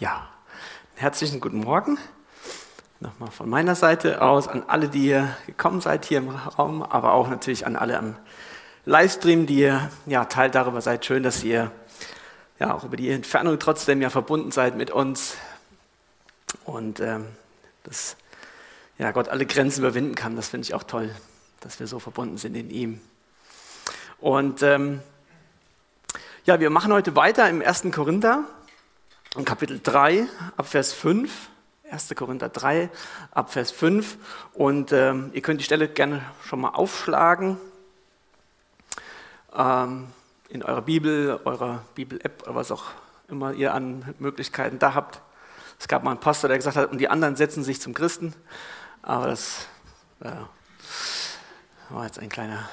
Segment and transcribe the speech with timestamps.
[0.00, 0.28] Ja,
[0.94, 1.98] herzlichen guten Morgen.
[3.00, 7.14] Nochmal von meiner Seite aus an alle, die ihr gekommen seid hier im Raum, aber
[7.14, 8.14] auch natürlich an alle am
[8.84, 11.04] Livestream, die ihr ja, Teil darüber seid.
[11.04, 11.72] Schön, dass ihr
[12.60, 15.36] ja auch über die Entfernung trotzdem ja verbunden seid mit uns
[16.64, 17.26] und ähm,
[17.82, 18.14] dass
[18.98, 20.36] ja, Gott alle Grenzen überwinden kann.
[20.36, 21.12] Das finde ich auch toll,
[21.58, 23.00] dass wir so verbunden sind in ihm.
[24.20, 25.02] Und ähm,
[26.44, 27.86] ja, wir machen heute weiter im 1.
[27.90, 28.44] Korinther
[29.36, 30.26] in Kapitel 3
[30.56, 31.50] ab Vers 5.
[31.90, 32.14] 1.
[32.16, 32.90] Korinther 3
[33.30, 34.16] ab Vers 5.
[34.54, 37.58] Und ähm, ihr könnt die Stelle gerne schon mal aufschlagen
[39.54, 40.08] ähm,
[40.48, 42.84] in eurer Bibel, eurer Bibel-App oder was auch
[43.28, 45.20] immer ihr an Möglichkeiten da habt.
[45.78, 48.34] Es gab mal einen Pastor, der gesagt hat, und die anderen setzen sich zum Christen.
[49.02, 49.66] Aber das
[50.20, 50.30] äh,
[51.90, 52.68] war jetzt ein kleiner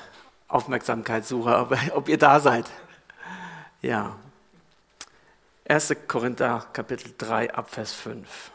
[0.48, 2.70] Aufmerksamkeitssucher, ob, ob ihr da seid.
[3.82, 4.16] Ja,
[5.68, 5.96] 1.
[6.08, 8.52] Korinther Kapitel 3 ab Vers 5.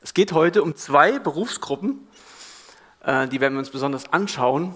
[0.00, 2.06] Es geht heute um zwei Berufsgruppen,
[3.04, 4.72] äh, die werden wir uns besonders anschauen.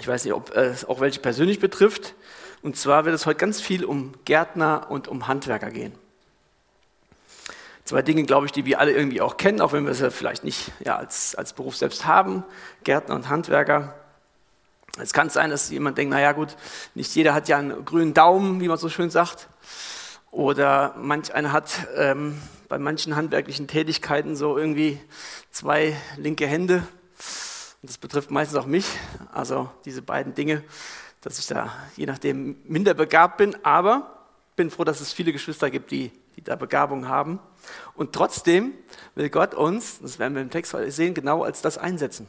[0.00, 2.16] Ich weiß nicht, ob es auch welche persönlich betrifft.
[2.62, 5.94] Und zwar wird es heute ganz viel um Gärtner und um Handwerker gehen.
[7.84, 10.10] Zwei Dinge, glaube ich, die wir alle irgendwie auch kennen, auch wenn wir es ja
[10.10, 12.42] vielleicht nicht ja, als, als Beruf selbst haben,
[12.82, 13.94] Gärtner und Handwerker.
[14.98, 16.56] Es kann sein, dass jemand denkt, naja gut,
[16.96, 19.46] nicht jeder hat ja einen grünen Daumen, wie man so schön sagt.
[20.34, 25.00] Oder manch einer hat ähm, bei manchen handwerklichen Tätigkeiten so irgendwie
[25.52, 26.78] zwei linke Hände.
[27.80, 28.84] Und das betrifft meistens auch mich.
[29.32, 30.64] Also diese beiden Dinge,
[31.20, 33.56] dass ich da je nachdem minder begabt bin.
[33.64, 34.24] Aber
[34.56, 37.38] bin froh, dass es viele Geschwister gibt, die, die da Begabung haben.
[37.94, 38.72] Und trotzdem
[39.14, 42.26] will Gott uns, das werden wir im Text sehen, genau als das einsetzen.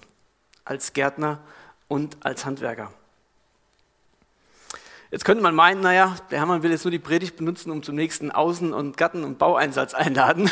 [0.64, 1.42] Als Gärtner
[1.88, 2.92] und als Handwerker.
[5.16, 7.96] Jetzt könnte man meinen, naja, der Hermann will jetzt nur die Predigt benutzen, um zum
[7.96, 10.52] nächsten Außen- und Garten- und Baueinsatz einladen.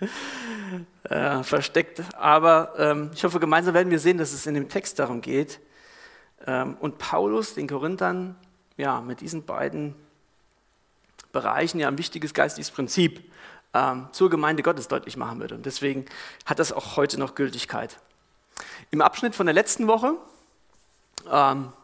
[1.04, 2.02] äh, versteckt.
[2.16, 5.60] Aber ähm, ich hoffe, gemeinsam werden wir sehen, dass es in dem Text darum geht.
[6.46, 8.34] Ähm, und Paulus, den Korinthern,
[8.78, 9.94] ja, mit diesen beiden
[11.30, 13.30] Bereichen ja ein wichtiges geistiges Prinzip
[13.74, 15.54] ähm, zur Gemeinde Gottes deutlich machen würde.
[15.54, 16.06] Und deswegen
[16.46, 18.00] hat das auch heute noch Gültigkeit.
[18.90, 20.14] Im Abschnitt von der letzten Woche
[21.30, 21.74] ähm,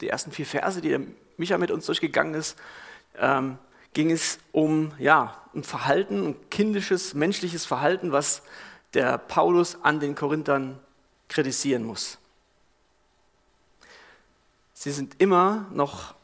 [0.00, 1.00] die ersten vier Verse, die der
[1.36, 2.56] Micha mit uns durchgegangen ist,
[3.16, 3.58] ähm,
[3.92, 8.42] ging es um, ja, um Verhalten, um kindisches, menschliches Verhalten, was
[8.94, 10.78] der Paulus an den Korinthern
[11.28, 12.18] kritisieren muss.
[14.74, 16.14] Sie sind immer noch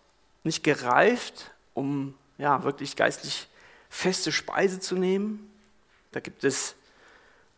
[0.42, 3.48] nicht gereift, um ja, wirklich geistlich
[3.88, 5.50] feste Speise zu nehmen.
[6.12, 6.74] Da gibt es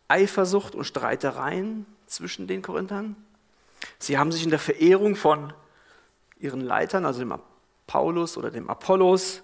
[0.07, 3.15] Eifersucht und Streitereien zwischen den Korinthern.
[3.97, 5.53] Sie haben sich in der Verehrung von
[6.39, 7.33] ihren Leitern, also dem
[7.87, 9.41] Paulus oder dem Apollos,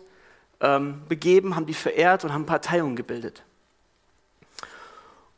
[0.61, 3.43] ähm, begeben, haben die verehrt und haben Parteiungen gebildet.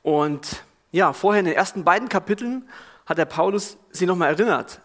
[0.04, 2.70] Und ja, vorher in den ersten beiden Kapiteln
[3.06, 4.82] hat der Paulus sie nochmal erinnert.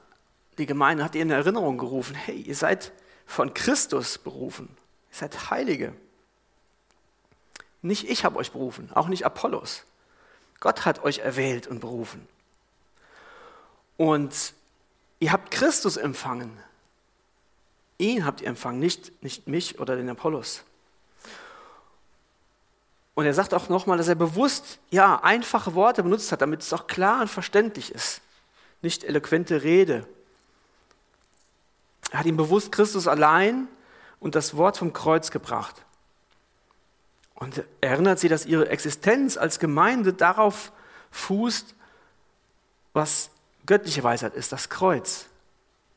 [0.59, 2.93] Die Gemeinde hat ihr in Erinnerung gerufen, hey, ihr seid
[3.27, 4.69] von Christus berufen,
[5.11, 5.95] ihr seid Heilige.
[7.83, 9.85] Nicht ich habe euch berufen, auch nicht Apollos.
[10.61, 12.29] Gott hat euch erwählt und berufen.
[13.97, 14.55] Und
[15.23, 16.59] Ihr habt Christus empfangen.
[17.97, 20.65] Ihn habt ihr empfangen, nicht, nicht mich oder den Apollos.
[23.15, 26.73] Und er sagt auch nochmal, dass er bewusst ja, einfache Worte benutzt hat, damit es
[26.73, 28.21] auch klar und verständlich ist.
[28.81, 30.09] Nicht eloquente Rede.
[32.11, 33.69] Er hat ihm bewusst Christus allein
[34.19, 35.85] und das Wort vom Kreuz gebracht.
[37.37, 40.73] Und er erinnert sie, dass ihre Existenz als Gemeinde darauf
[41.13, 41.77] fußt,
[42.93, 43.31] was
[43.67, 45.27] göttliche Weisheit ist das Kreuz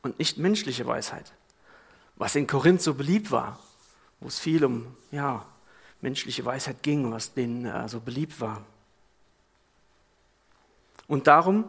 [0.02, 1.32] und nicht menschliche Weisheit.
[2.16, 3.58] Was in Korinth so beliebt war,
[4.20, 5.44] wo es viel um ja,
[6.00, 8.62] menschliche Weisheit ging, was denen äh, so beliebt war.
[11.08, 11.64] Und darum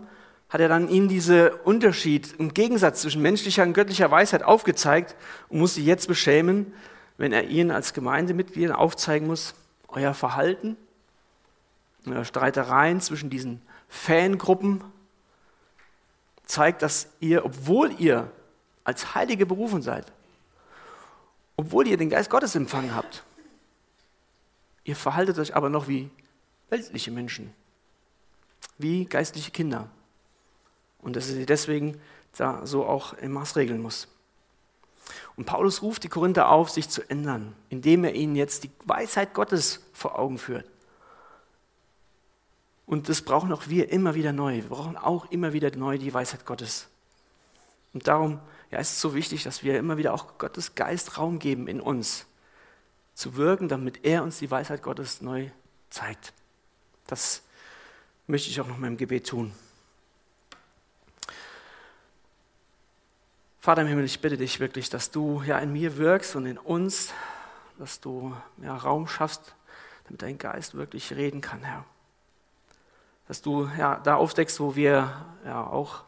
[0.50, 5.16] hat er dann ihnen diesen Unterschied im Gegensatz zwischen menschlicher und göttlicher Weisheit aufgezeigt
[5.50, 6.74] und muss sie jetzt beschämen,
[7.18, 9.56] wenn er ihnen als Gemeindemitgliedern aufzeigen muss,
[9.90, 10.78] euer Verhalten,
[12.06, 14.84] euer Streitereien zwischen diesen Fangruppen
[16.48, 18.32] zeigt, dass ihr, obwohl ihr
[18.84, 20.12] als Heilige berufen seid,
[21.58, 23.24] obwohl ihr den Geist Gottes empfangen habt,
[24.84, 26.10] ihr verhaltet euch aber noch wie
[26.70, 27.54] weltliche Menschen,
[28.78, 29.90] wie geistliche Kinder.
[31.00, 32.02] Und dass ihr deswegen
[32.36, 34.08] da so auch im Maß regeln muss.
[35.36, 39.34] Und Paulus ruft die Korinther auf, sich zu ändern, indem er ihnen jetzt die Weisheit
[39.34, 40.66] Gottes vor Augen führt.
[42.88, 44.56] Und das brauchen auch wir immer wieder neu.
[44.56, 46.88] Wir brauchen auch immer wieder neu die Weisheit Gottes.
[47.94, 48.40] Und darum
[48.72, 51.82] ja, ist es so wichtig, dass wir immer wieder auch Gottes Geist Raum geben in
[51.82, 52.26] uns,
[53.14, 55.50] zu wirken, damit er uns die Weisheit Gottes neu
[55.90, 56.34] zeigt.
[57.08, 57.42] Das
[58.26, 59.54] möchte ich auch noch mal im Gebet tun.
[63.60, 66.58] Vater im Himmel, ich bitte dich wirklich, dass du ja in mir wirkst und in
[66.58, 67.12] uns,
[67.80, 69.56] dass du ja, Raum schaffst,
[70.06, 71.84] damit dein Geist wirklich reden kann, Herr.
[73.28, 75.12] Dass du ja, da aufdeckst, wo wir
[75.46, 76.04] ja auch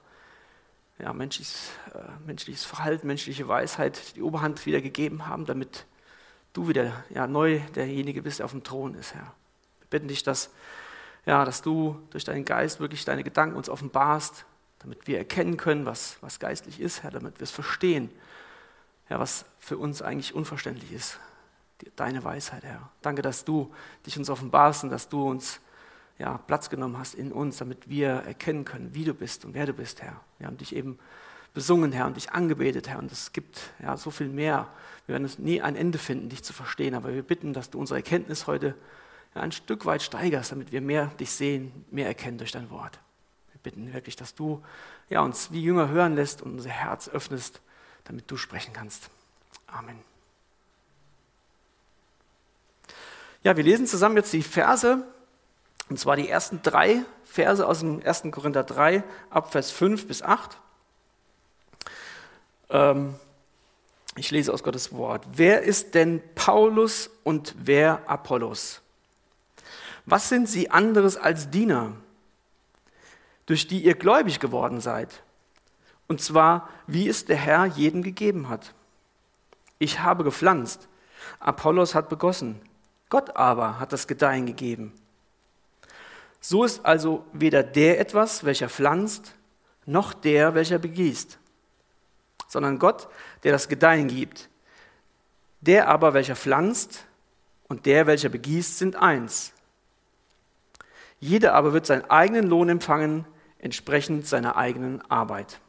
[0.99, 5.85] ja, menschliches, äh, menschliches Verhalten, menschliche Weisheit die Oberhand wieder gegeben haben, damit
[6.53, 9.33] du wieder ja, neu derjenige bist, der auf dem Thron ist, Herr.
[9.79, 10.49] Wir bitten dich, dass,
[11.25, 14.45] ja, dass du durch deinen Geist wirklich deine Gedanken uns offenbarst,
[14.79, 18.09] damit wir erkennen können, was, was geistlich ist, Herr, damit wir es verstehen,
[19.09, 21.19] ja, was für uns eigentlich unverständlich ist.
[21.95, 22.89] Deine Weisheit, Herr.
[23.01, 23.73] Danke, dass du
[24.05, 25.61] dich uns offenbarst und dass du uns
[26.19, 29.65] ja, Platz genommen hast in uns, damit wir erkennen können, wie du bist und wer
[29.65, 30.19] du bist, Herr.
[30.37, 30.99] Wir haben dich eben
[31.53, 32.99] besungen, Herr, und dich angebetet, Herr.
[32.99, 34.67] Und es gibt ja so viel mehr.
[35.07, 36.93] Wir werden es nie ein Ende finden, dich zu verstehen.
[36.93, 38.75] Aber wir bitten, dass du unsere Erkenntnis heute
[39.33, 42.99] ja, ein Stück weit steigerst, damit wir mehr dich sehen, mehr erkennen durch dein Wort.
[43.53, 44.61] Wir bitten wirklich, dass du
[45.09, 47.61] ja, uns wie Jünger hören lässt und unser Herz öffnest,
[48.03, 49.09] damit du sprechen kannst.
[49.67, 49.99] Amen.
[53.41, 55.07] Ja, wir lesen zusammen jetzt die Verse
[55.89, 58.23] und zwar die ersten drei Verse aus dem 1.
[58.31, 60.57] Korinther 3, ab Vers 5 bis 8.
[62.69, 63.15] Ähm,
[64.15, 65.25] ich lese aus Gottes Wort.
[65.31, 68.81] Wer ist denn Paulus und wer Apollos?
[70.05, 71.93] Was sind sie anderes als Diener,
[73.45, 75.23] durch die ihr gläubig geworden seid?
[76.07, 78.73] Und zwar, wie es der Herr jedem gegeben hat.
[79.77, 80.87] Ich habe gepflanzt,
[81.39, 82.61] Apollos hat begossen,
[83.09, 84.98] Gott aber hat das Gedeihen gegeben.
[86.41, 89.35] So ist also weder der etwas, welcher pflanzt,
[89.85, 91.37] noch der, welcher begießt,
[92.47, 93.07] sondern Gott,
[93.43, 94.49] der das Gedeihen gibt.
[95.61, 97.05] Der aber, welcher pflanzt
[97.67, 99.51] und der, welcher begießt, sind eins.
[101.19, 103.25] Jeder aber wird seinen eigenen Lohn empfangen,
[103.57, 105.59] entsprechend seiner eigenen Arbeit.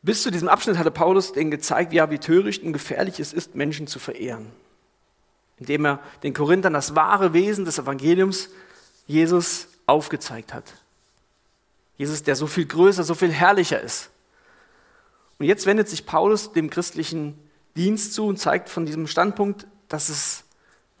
[0.00, 3.54] Bis zu diesem Abschnitt hatte Paulus denen gezeigt, ja, wie töricht und gefährlich es ist,
[3.54, 4.50] Menschen zu verehren
[5.62, 8.48] indem er den Korinthern das wahre Wesen des Evangeliums
[9.06, 10.64] Jesus aufgezeigt hat.
[11.96, 14.10] Jesus, der so viel größer, so viel herrlicher ist.
[15.38, 17.38] Und jetzt wendet sich Paulus dem christlichen
[17.76, 20.42] Dienst zu und zeigt von diesem Standpunkt, dass es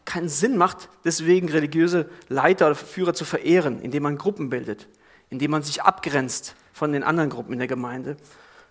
[0.04, 4.86] keinen Sinn macht, deswegen religiöse Leiter oder Führer zu verehren, indem man Gruppen bildet,
[5.28, 8.16] indem man sich abgrenzt von den anderen Gruppen in der Gemeinde,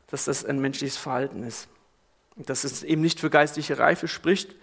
[0.08, 1.68] dass das ein menschliches Verhalten ist.
[2.38, 4.56] Und dass es eben nicht für geistliche Reife spricht,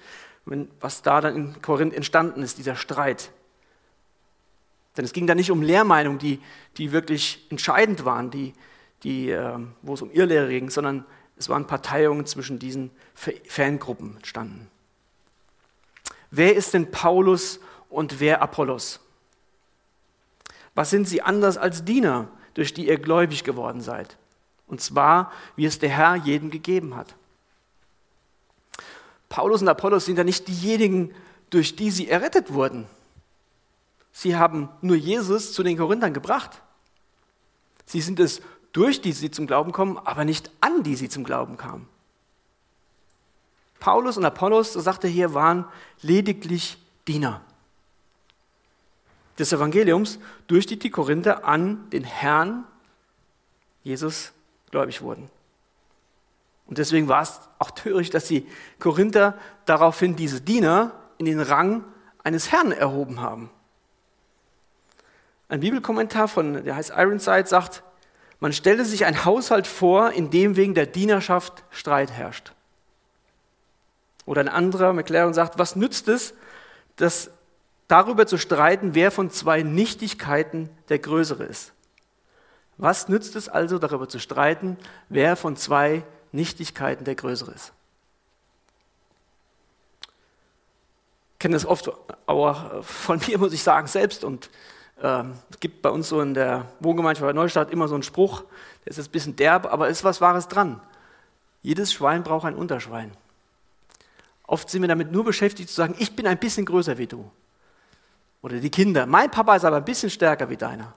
[0.80, 3.30] was da dann in Korinth entstanden ist, dieser Streit.
[4.96, 6.40] Denn es ging da nicht um Lehrmeinungen, die,
[6.76, 8.54] die wirklich entscheidend waren, die,
[9.02, 11.04] die, äh, wo es um Irrlehre ging, sondern
[11.36, 14.68] es waren Parteiungen zwischen diesen Fangruppen entstanden.
[16.30, 19.00] Wer ist denn Paulus und wer Apollos?
[20.74, 24.16] Was sind sie anders als Diener, durch die ihr gläubig geworden seid?
[24.66, 27.14] Und zwar, wie es der Herr jedem gegeben hat.
[29.28, 31.14] Paulus und Apollos sind ja nicht diejenigen,
[31.50, 32.86] durch die sie errettet wurden.
[34.12, 36.62] Sie haben nur Jesus zu den Korinthern gebracht.
[37.86, 38.40] Sie sind es,
[38.72, 41.88] durch die sie zum Glauben kommen, aber nicht an die sie zum Glauben kamen.
[43.80, 45.64] Paulus und Apollos, so sagt er hier, waren
[46.02, 47.40] lediglich Diener
[49.38, 52.64] des Evangeliums, durch die die Korinther an den Herrn
[53.84, 54.32] Jesus
[54.70, 55.30] gläubig wurden.
[56.68, 58.46] Und deswegen war es auch töricht, dass die
[58.78, 59.34] Korinther
[59.64, 61.84] daraufhin diese Diener in den Rang
[62.22, 63.50] eines Herrn erhoben haben.
[65.48, 67.82] Ein Bibelkommentar von, der heißt Ironside, sagt,
[68.38, 72.52] man stelle sich ein Haushalt vor, in dem wegen der Dienerschaft Streit herrscht.
[74.26, 76.34] Oder ein anderer McLaren sagt, was nützt es,
[76.96, 77.30] dass
[77.88, 81.72] darüber zu streiten, wer von zwei Nichtigkeiten der Größere ist?
[82.76, 84.76] Was nützt es also, darüber zu streiten,
[85.08, 87.72] wer von zwei Nichtigkeiten der größere ist.
[91.34, 91.90] Ich kenne das oft,
[92.26, 94.24] aber von mir muss ich sagen, selbst.
[94.24, 94.50] Und
[95.02, 98.44] äh, es gibt bei uns so in der Wohngemeinschaft bei Neustadt immer so einen Spruch,
[98.84, 100.80] der ist jetzt ein bisschen derb, aber ist was Wahres dran.
[101.62, 103.12] Jedes Schwein braucht ein Unterschwein.
[104.46, 107.30] Oft sind wir damit nur beschäftigt zu sagen, ich bin ein bisschen größer wie du.
[108.40, 110.94] Oder die Kinder, mein Papa ist aber ein bisschen stärker wie deiner.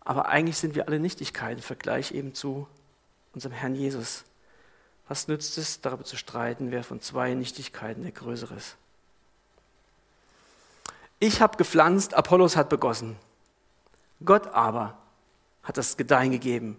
[0.00, 2.68] Aber eigentlich sind wir alle Nichtigkeiten im Vergleich eben zu
[3.34, 4.24] unserem Herrn Jesus.
[5.08, 8.76] Was nützt es, darüber zu streiten, wer von zwei Nichtigkeiten der größere ist?
[11.18, 13.16] Ich habe gepflanzt, Apollos hat begossen.
[14.24, 14.98] Gott aber
[15.62, 16.76] hat das Gedeihen gegeben.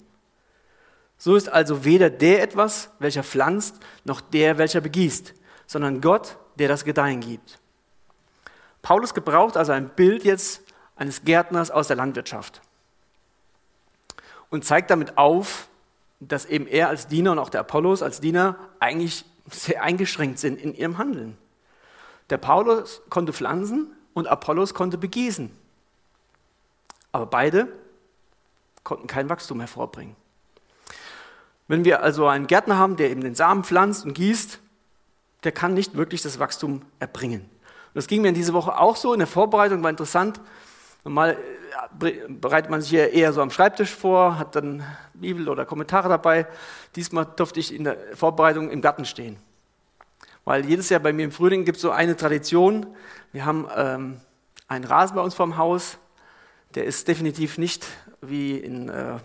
[1.18, 5.34] So ist also weder der etwas, welcher pflanzt, noch der, welcher begießt,
[5.66, 7.60] sondern Gott, der das Gedeihen gibt.
[8.82, 10.62] Paulus gebraucht also ein Bild jetzt
[10.96, 12.62] eines Gärtners aus der Landwirtschaft
[14.50, 15.68] und zeigt damit auf,
[16.20, 20.60] dass eben er als Diener und auch der Apollos als Diener eigentlich sehr eingeschränkt sind
[20.60, 21.38] in ihrem Handeln.
[22.30, 25.52] Der Paulus konnte pflanzen und Apollos konnte begießen.
[27.12, 27.68] Aber beide
[28.84, 30.16] konnten kein Wachstum hervorbringen.
[31.68, 34.60] Wenn wir also einen Gärtner haben, der eben den Samen pflanzt und gießt,
[35.44, 37.42] der kann nicht wirklich das Wachstum erbringen.
[37.42, 39.14] Und das ging mir in dieser Woche auch so.
[39.14, 40.40] In der Vorbereitung war interessant.
[41.06, 41.38] Normal
[42.02, 44.84] äh, bereitet man sich ja eher so am Schreibtisch vor, hat dann
[45.14, 46.48] Bibel oder Kommentare dabei.
[46.96, 49.38] Diesmal durfte ich in der Vorbereitung im Garten stehen.
[50.46, 52.88] Weil jedes Jahr bei mir im Frühling gibt es so eine Tradition.
[53.32, 54.20] Wir haben ähm,
[54.68, 56.00] einen Rasen bei uns vorm Haus.
[56.74, 57.86] Der ist definitiv nicht
[58.22, 59.18] wie in äh,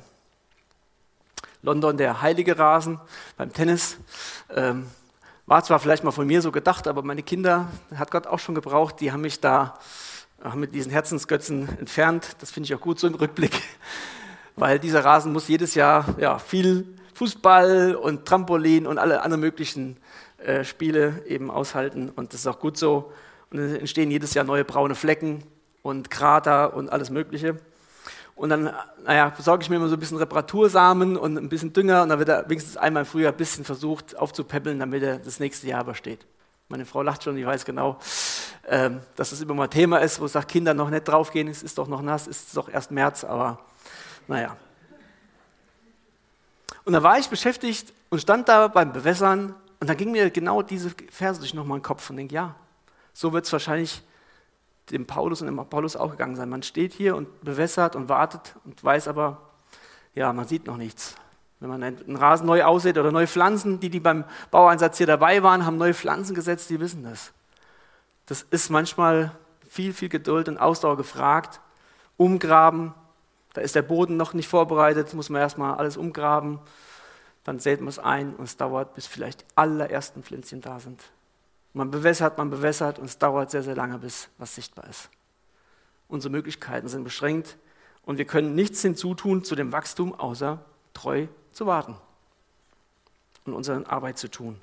[1.63, 3.01] London der heilige Rasen
[3.39, 3.97] beim Tennis.
[4.55, 4.87] Ähm,
[5.47, 8.55] war zwar vielleicht mal von mir so gedacht, aber meine Kinder, hat Gott auch schon
[8.55, 9.79] gebraucht, die haben mich da
[10.55, 12.37] mit diesen Herzensgötzen entfernt.
[12.41, 13.61] Das finde ich auch gut so im Rückblick,
[14.57, 19.99] weil dieser Rasen muss jedes Jahr ja, viel Fußball und Trampolin und alle anderen möglichen
[20.39, 23.13] äh, Spiele eben aushalten und das ist auch gut so.
[23.51, 25.43] Und es entstehen jedes Jahr neue braune Flecken
[25.83, 27.59] und Krater und alles Mögliche.
[28.37, 28.73] Und dann,
[29.05, 32.19] naja, besorge ich mir immer so ein bisschen Reparatursamen und ein bisschen Dünger und dann
[32.19, 35.83] wird er wenigstens einmal im Frühjahr ein bisschen versucht aufzupäppeln, damit er das nächste Jahr
[35.83, 36.25] übersteht.
[36.71, 37.99] Meine Frau lacht schon, die weiß genau,
[38.69, 41.65] ähm, dass das immer mal Thema ist, wo es sagt, Kinder noch nicht draufgehen, es
[41.65, 43.59] ist doch noch nass, es ist doch erst März, aber
[44.29, 44.57] naja.
[46.85, 50.63] Und da war ich beschäftigt und stand da beim Bewässern und da ging mir genau
[50.63, 52.55] diese Verse durch nochmal in den Kopf und denke, ja,
[53.15, 54.05] so wird es wahrscheinlich
[54.91, 56.49] dem Paulus und dem Paulus auch gegangen sein.
[56.49, 59.43] Man steht hier und bewässert und wartet und weiß aber,
[60.15, 61.17] ja, man sieht noch nichts.
[61.61, 65.43] Wenn man einen Rasen neu aussät oder neue Pflanzen, die, die beim Baueinsatz hier dabei
[65.43, 67.33] waren, haben neue Pflanzen gesetzt, die wissen das.
[68.25, 69.33] Das ist manchmal
[69.69, 71.61] viel, viel Geduld und Ausdauer gefragt.
[72.17, 72.95] Umgraben,
[73.53, 76.61] da ist der Boden noch nicht vorbereitet, muss man erstmal alles umgraben.
[77.45, 81.03] Dann sät man es ein und es dauert, bis vielleicht die allerersten Pflänzchen da sind.
[81.75, 85.11] Man bewässert, man bewässert und es dauert sehr, sehr lange, bis was sichtbar ist.
[86.09, 87.59] Unsere Möglichkeiten sind beschränkt
[88.03, 90.59] und wir können nichts hinzutun zu dem Wachstum, außer
[90.95, 91.97] treu zu warten
[93.45, 94.61] und unsere Arbeit zu tun.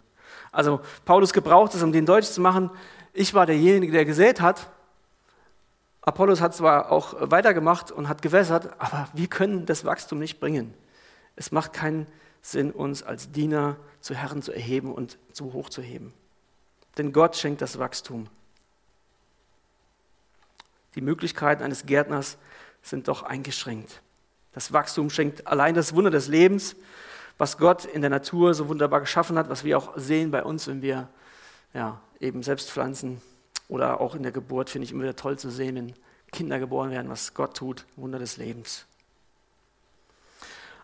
[0.52, 2.70] Also Paulus gebraucht es, um den deutlich zu machen,
[3.14, 4.68] ich war derjenige, der gesät hat.
[6.02, 10.74] Apollos hat zwar auch weitergemacht und hat gewässert, aber wir können das Wachstum nicht bringen.
[11.36, 12.08] Es macht keinen
[12.42, 16.14] Sinn, uns als Diener zu Herren zu erheben und zu hoch zu heben.
[16.98, 18.28] Denn Gott schenkt das Wachstum.
[20.96, 22.38] Die Möglichkeiten eines Gärtners
[22.82, 24.02] sind doch eingeschränkt.
[24.58, 26.76] Das Wachstum schenkt allein das Wunder des Lebens,
[27.38, 30.66] was Gott in der Natur so wunderbar geschaffen hat, was wir auch sehen bei uns,
[30.66, 31.10] wenn wir
[31.76, 33.22] ja, eben selbst pflanzen
[33.68, 35.94] oder auch in der Geburt, finde ich immer wieder toll zu sehen, wenn
[36.32, 38.88] Kinder geboren werden, was Gott tut, Wunder des Lebens.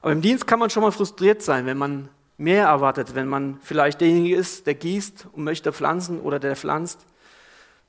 [0.03, 3.57] Aber im Dienst kann man schon mal frustriert sein, wenn man mehr erwartet, wenn man
[3.63, 6.99] vielleicht derjenige ist, der gießt und möchte pflanzen oder der pflanzt,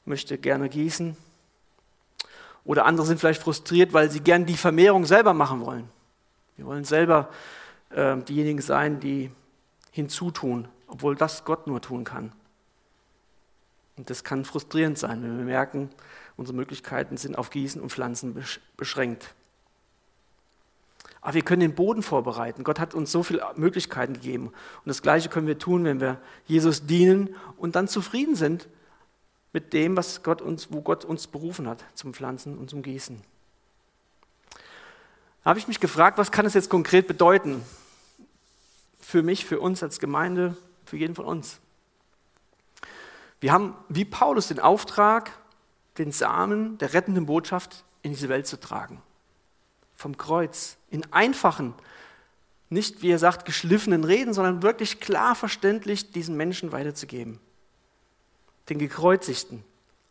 [0.07, 1.15] möchte gerne gießen.
[2.65, 5.89] Oder andere sind vielleicht frustriert, weil sie gern die Vermehrung selber machen wollen.
[6.57, 7.29] Wir wollen selber
[7.91, 9.31] äh, diejenigen sein, die
[9.91, 12.33] hinzutun, obwohl das Gott nur tun kann.
[13.97, 15.91] Und das kann frustrierend sein, wenn wir merken,
[16.37, 18.43] unsere Möglichkeiten sind auf Gießen und Pflanzen
[18.77, 19.35] beschränkt.
[21.21, 22.65] Aber wir können den Boden vorbereiten.
[22.65, 24.49] Gott hat uns so viele Möglichkeiten gegeben.
[24.49, 28.69] Und das Gleiche können wir tun, wenn wir Jesus dienen und dann zufrieden sind
[29.55, 33.23] mit dem, was Gott uns, wo Gott uns berufen hat, zum Pflanzen und zum Gießen.
[35.43, 37.65] Da habe ich mich gefragt, was kann es jetzt konkret bedeuten?
[39.01, 41.61] Für mich, für uns als Gemeinde, für jeden von uns.
[43.41, 45.31] Wir haben wie Paulus den Auftrag,
[45.97, 49.01] den Samen der rettenden Botschaft in diese Welt zu tragen
[49.95, 51.75] vom Kreuz, in einfachen,
[52.69, 57.39] nicht wie er sagt, geschliffenen Reden, sondern wirklich klar verständlich diesen Menschen weiterzugeben.
[58.69, 59.63] Den gekreuzigten,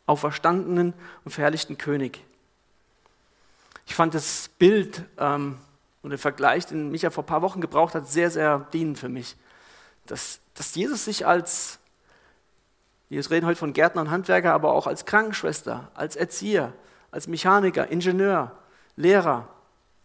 [0.06, 0.94] auferstandenen
[1.24, 2.24] und verherrlichten König.
[3.86, 5.58] Ich fand das Bild ähm,
[6.02, 9.10] und den Vergleich, den Micha vor ein paar Wochen gebraucht hat, sehr, sehr dienend für
[9.10, 9.36] mich.
[10.08, 11.80] Dass, dass Jesus sich als,
[13.10, 16.74] wir reden heute von Gärtner und Handwerker, aber auch als Krankenschwester, als Erzieher,
[17.12, 18.52] als Mechaniker, Ingenieur,
[18.96, 19.48] Lehrer,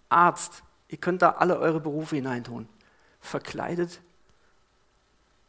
[0.09, 2.69] Arzt, ihr könnt da alle eure Berufe hineintun.
[3.21, 4.01] Verkleidet,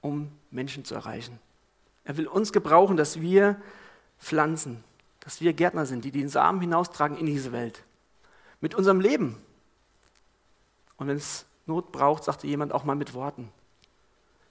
[0.02, 1.40] um Menschen zu erreichen.
[2.10, 3.62] Er will uns gebrauchen, dass wir
[4.20, 4.84] pflanzen,
[5.20, 7.84] dass wir Gärtner sind, die den Samen hinaustragen in diese Welt.
[8.62, 9.38] Mit unserem Leben.
[10.98, 13.52] Und wenn es Not braucht, sagte jemand auch mal mit Worten.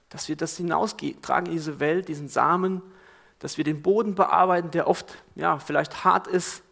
[0.08, 2.80] Dass wir das hinaustragen in diese Welt, diesen Samen,
[3.40, 6.62] dass wir den Boden bearbeiten, der oft ja, vielleicht hart ist,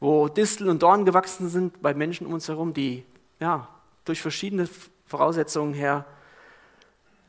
[0.00, 3.06] wo Disteln und Dornen gewachsen sind bei Menschen um uns herum, die
[3.38, 3.68] ja,
[4.04, 4.68] durch verschiedene
[5.06, 6.04] Voraussetzungen her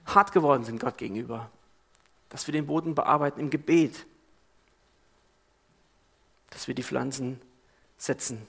[0.08, 1.52] hart geworden sind Gott gegenüber.
[2.32, 4.08] Dass wir den Boden bearbeiten im Gebet,
[6.50, 7.40] dass wir die Pflanzen
[7.98, 8.48] setzen.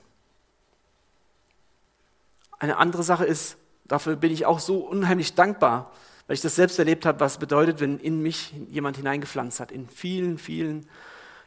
[2.59, 5.91] Eine andere Sache ist, dafür bin ich auch so unheimlich dankbar,
[6.27, 9.87] weil ich das selbst erlebt habe, was bedeutet, wenn in mich jemand hineingepflanzt hat, in
[9.89, 10.87] vielen, vielen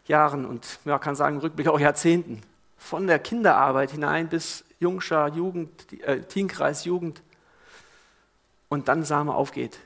[0.06, 2.42] Jahren und man kann sagen, Rückblick auch Jahrzehnten.
[2.76, 5.70] Von der Kinderarbeit hinein bis Jungschar, Jugend,
[6.02, 7.22] äh, Teenkreis, Jugend
[8.68, 9.78] und dann Same aufgeht.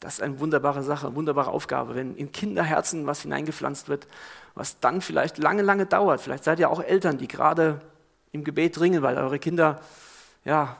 [0.00, 4.08] Das ist eine wunderbare Sache, eine wunderbare Aufgabe, wenn in Kinderherzen was hineingepflanzt wird,
[4.54, 6.22] was dann vielleicht lange, lange dauert.
[6.22, 7.80] Vielleicht seid ihr auch Eltern, die gerade
[8.32, 9.80] im Gebet dringen, weil eure Kinder
[10.44, 10.76] ja,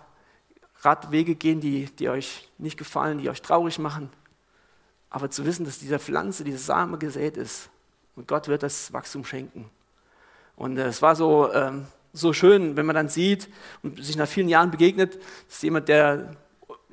[0.81, 4.11] Radwege gehen, die, die euch nicht gefallen, die euch traurig machen.
[5.11, 7.69] Aber zu wissen, dass diese Pflanze, diese Same gesät ist
[8.17, 9.69] und Gott wird das Wachstum schenken.
[10.57, 13.49] Und äh, es war so, ähm, so schön, wenn man dann sieht
[13.83, 16.37] und sich nach vielen Jahren begegnet, dass jemand, der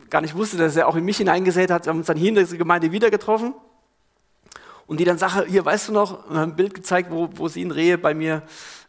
[0.10, 2.30] gar nicht wusste, dass er auch in mich hineingesät hat, wir haben uns dann hier
[2.30, 3.54] in der Gemeinde wieder getroffen
[4.86, 7.72] und die dann sagt, hier weißt du noch, ein Bild gezeigt, wo, wo sie in
[7.72, 8.44] Rehe bei mir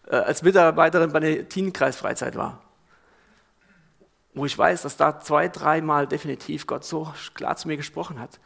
[0.06, 2.60] äh, als Mitarbeiterin bei der Teenkreisfreizeit war
[4.38, 8.38] wo ich weiß, dass da zwei, dreimal definitiv Gott so klar zu mir gesprochen hat,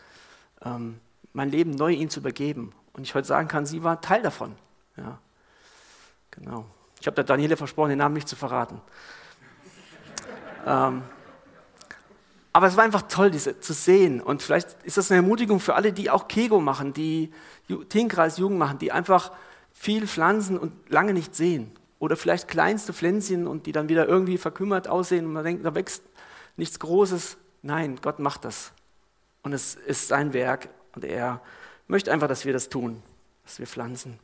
[0.64, 1.00] ähm,
[1.32, 2.72] mein Leben neu ihm zu übergeben.
[2.92, 4.56] Und ich heute sagen kann, sie war Teil davon.
[4.96, 5.18] Ja,
[6.30, 6.64] genau.
[7.00, 8.80] Ich habe der Daniele versprochen, den Namen nicht zu verraten.
[10.66, 11.02] ähm,
[12.52, 14.20] aber es war einfach toll, diese zu sehen.
[14.20, 17.30] Und vielleicht ist das eine Ermutigung für alle, die auch Kego machen, die
[17.88, 19.32] Teenkreis Jugend machen, die einfach
[19.72, 21.72] viel pflanzen und lange nicht sehen.
[21.98, 25.74] Oder vielleicht kleinste Pflänzchen und die dann wieder irgendwie verkümmert aussehen und man denkt, da
[25.74, 26.02] wächst
[26.56, 27.38] nichts Großes.
[27.62, 28.72] Nein, Gott macht das.
[29.42, 31.40] Und es ist sein Werk und er
[31.86, 33.02] möchte einfach, dass wir das tun,
[33.44, 34.18] dass wir pflanzen.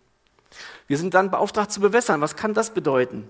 [0.87, 2.21] Wir sind dann beauftragt zu bewässern.
[2.21, 3.28] Was kann das bedeuten?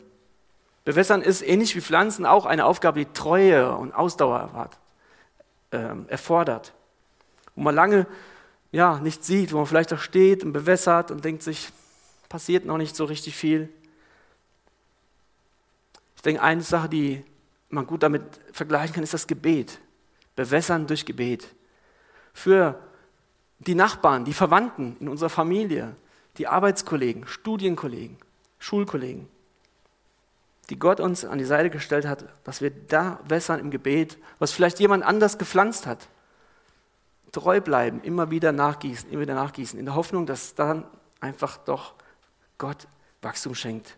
[0.85, 4.79] Bewässern ist ähnlich wie Pflanzen auch eine Aufgabe, die Treue und Ausdauer hat,
[5.71, 6.75] äh, erfordert.
[7.55, 8.07] Wo man lange
[8.71, 11.71] ja, nicht sieht, wo man vielleicht auch steht und bewässert und denkt sich,
[12.29, 13.69] passiert noch nicht so richtig viel.
[16.17, 17.25] Ich denke, eine Sache, die
[17.71, 19.79] man gut damit vergleichen kann, ist das Gebet.
[20.37, 21.49] Bewässern durch Gebet.
[22.33, 22.79] Für
[23.61, 25.95] die Nachbarn, die Verwandten in unserer Familie,
[26.37, 28.17] die Arbeitskollegen, Studienkollegen,
[28.59, 29.29] Schulkollegen,
[30.71, 34.53] die Gott uns an die Seite gestellt hat, dass wir da wässern im Gebet, was
[34.53, 36.09] vielleicht jemand anders gepflanzt hat.
[37.33, 40.85] Treu bleiben, immer wieder nachgießen, immer wieder nachgießen, in der Hoffnung, dass dann
[41.21, 41.95] einfach doch
[42.59, 42.87] Gott
[43.23, 43.97] Wachstum schenkt.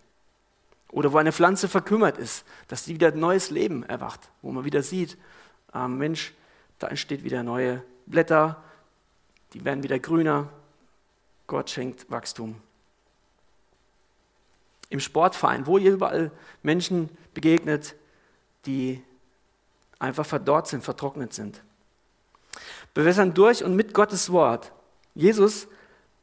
[0.90, 4.82] Oder wo eine Pflanze verkümmert ist, dass die wieder neues Leben erwacht, wo man wieder
[4.82, 5.16] sieht,
[5.74, 6.34] äh, Mensch,
[6.78, 8.62] da entsteht wieder neue Blätter,
[9.52, 10.48] die werden wieder grüner.
[11.46, 12.60] Gott schenkt Wachstum.
[14.90, 16.30] Im Sportverein, wo ihr überall
[16.62, 17.94] Menschen begegnet,
[18.66, 19.02] die
[19.98, 21.62] einfach verdorrt sind, vertrocknet sind.
[22.92, 24.72] Bewässern durch und mit Gottes Wort.
[25.14, 25.68] Jesus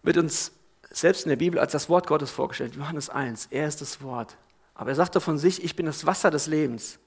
[0.04, 0.52] wird uns
[0.90, 2.76] selbst in der Bibel als das Wort Gottes vorgestellt.
[2.76, 4.38] Johannes 1, er ist das Wort.
[4.76, 7.00] Aber er sagte von sich, ich bin das Wasser des Lebens.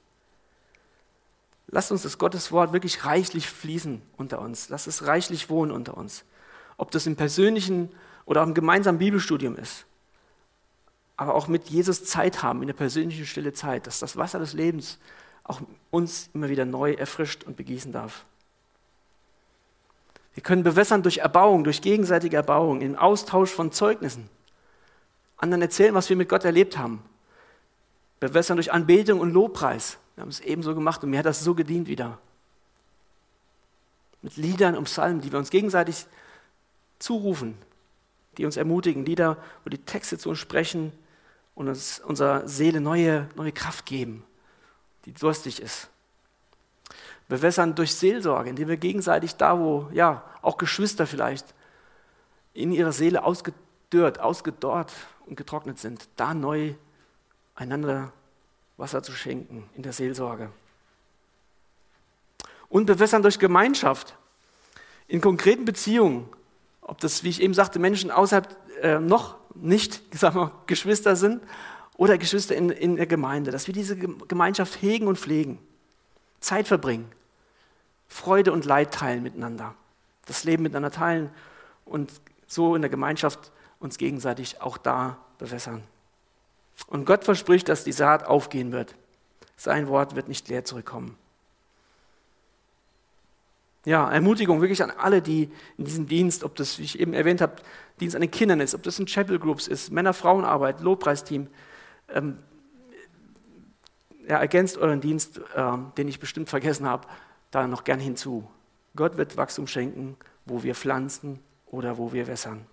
[1.68, 4.68] Lasst uns das Gotteswort wirklich reichlich fließen unter uns.
[4.70, 6.24] Lasst es reichlich wohnen unter uns.
[6.76, 7.90] Ob das im persönlichen
[8.24, 9.86] oder auch im gemeinsamen Bibelstudium ist.
[11.20, 14.54] Aber auch mit Jesus Zeit haben, in der persönlichen stille Zeit, dass das Wasser des
[14.54, 14.96] Lebens
[15.44, 18.24] auch uns immer wieder neu erfrischt und begießen darf.
[20.32, 24.30] Wir können bewässern durch Erbauung, durch gegenseitige Erbauung, im Austausch von Zeugnissen.
[25.36, 27.02] Anderen erzählen, was wir mit Gott erlebt haben.
[28.18, 29.98] Bewässern durch Anbetung und Lobpreis.
[30.14, 32.16] Wir haben es ebenso gemacht und mir hat das so gedient wieder.
[34.22, 36.06] Mit Liedern und Psalmen, die wir uns gegenseitig
[36.98, 37.58] zurufen,
[38.38, 40.94] die uns ermutigen, Lieder, wo die Texte zu uns sprechen
[41.60, 44.24] und uns unserer Seele neue, neue Kraft geben,
[45.04, 45.90] die durstig ist.
[47.28, 51.44] Bewässern durch Seelsorge, indem wir gegenseitig da, wo ja auch Geschwister vielleicht
[52.54, 54.90] in ihrer Seele ausgedörrt, ausgedorrt
[55.26, 56.76] und getrocknet sind, da neu
[57.54, 58.10] einander
[58.78, 60.50] Wasser zu schenken in der Seelsorge.
[62.70, 64.16] Und bewässern durch Gemeinschaft,
[65.08, 66.26] in konkreten Beziehungen,
[66.80, 68.48] ob das, wie ich eben sagte, Menschen außerhalb
[68.80, 71.42] äh, noch nicht sagen wir, Geschwister sind
[71.96, 75.58] oder Geschwister in, in der Gemeinde, dass wir diese Gemeinschaft hegen und pflegen,
[76.40, 77.10] Zeit verbringen,
[78.08, 79.74] Freude und Leid teilen miteinander,
[80.26, 81.30] das Leben miteinander teilen
[81.84, 82.10] und
[82.46, 85.82] so in der Gemeinschaft uns gegenseitig auch da bewässern.
[86.86, 88.94] Und Gott verspricht, dass die Saat aufgehen wird.
[89.56, 91.16] Sein Wort wird nicht leer zurückkommen.
[93.86, 97.40] Ja, Ermutigung wirklich an alle, die in diesem Dienst, ob das, wie ich eben erwähnt
[97.40, 97.56] habe,
[97.98, 101.48] Dienst an den Kindern ist, ob das in Chapel Groups ist, Männer-Frauen-Arbeit, Lobpreisteam.
[102.08, 102.38] Ähm,
[104.28, 107.06] ja, ergänzt euren Dienst, ähm, den ich bestimmt vergessen habe,
[107.50, 108.48] da noch gern hinzu.
[108.96, 112.66] Gott wird Wachstum schenken, wo wir pflanzen oder wo wir wässern.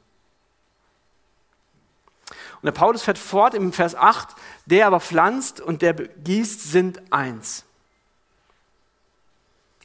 [2.62, 7.02] Und der Paulus fährt fort im Vers 8, der aber pflanzt und der gießt sind
[7.14, 7.67] eins.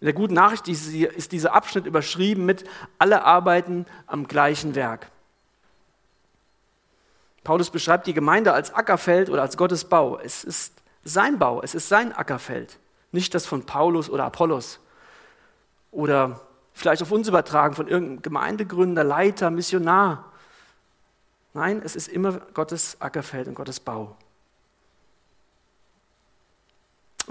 [0.03, 2.65] In der guten Nachricht ist dieser Abschnitt überschrieben mit
[2.99, 5.13] alle arbeiten am gleichen Werk.
[7.45, 10.19] Paulus beschreibt die Gemeinde als Ackerfeld oder als Gottes Bau.
[10.19, 12.81] Es ist sein Bau, es ist sein Ackerfeld,
[13.13, 14.81] nicht das von Paulus oder Apollos.
[15.93, 16.41] Oder
[16.73, 20.33] vielleicht auf uns übertragen von irgendeinem Gemeindegründer, Leiter, Missionar.
[21.55, 24.17] Nein, es ist immer Gottes Ackerfeld und Gottes Bau.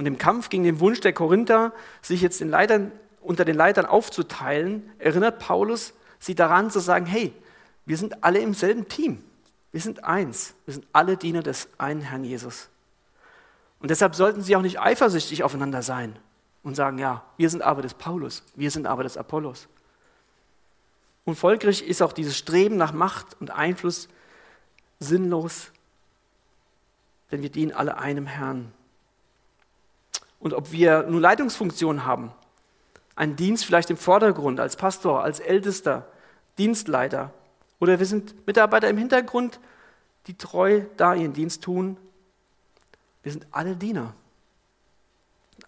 [0.02, 3.86] Und im Kampf gegen den Wunsch der Korinther, sich jetzt den Leitern, unter den Leitern
[3.86, 7.32] aufzuteilen, erinnert Paulus sie daran zu sagen, hey,
[7.86, 9.24] wir sind alle im selben Team.
[9.72, 10.56] Wir sind eins.
[10.66, 12.70] Wir sind alle Diener des einen Herrn Jesus.
[13.80, 16.16] Und deshalb sollten sie auch nicht eifersüchtig aufeinander sein
[16.64, 19.68] und sagen, ja, wir sind aber des Paulus, wir sind aber des Apollos.
[21.26, 24.10] Und folglich ist auch dieses Streben nach Macht und Einfluss
[25.00, 25.68] sinnlos,
[27.32, 28.74] denn wir dienen alle einem Herrn
[30.42, 32.32] und ob wir nur Leitungsfunktionen haben,
[33.16, 36.08] einen Dienst vielleicht im Vordergrund als Pastor, als Ältester,
[36.58, 37.32] Dienstleiter
[37.80, 39.60] oder wir sind Mitarbeiter im Hintergrund,
[40.28, 41.98] die treu da ihren Dienst tun.
[43.24, 44.14] Wir sind alle Diener,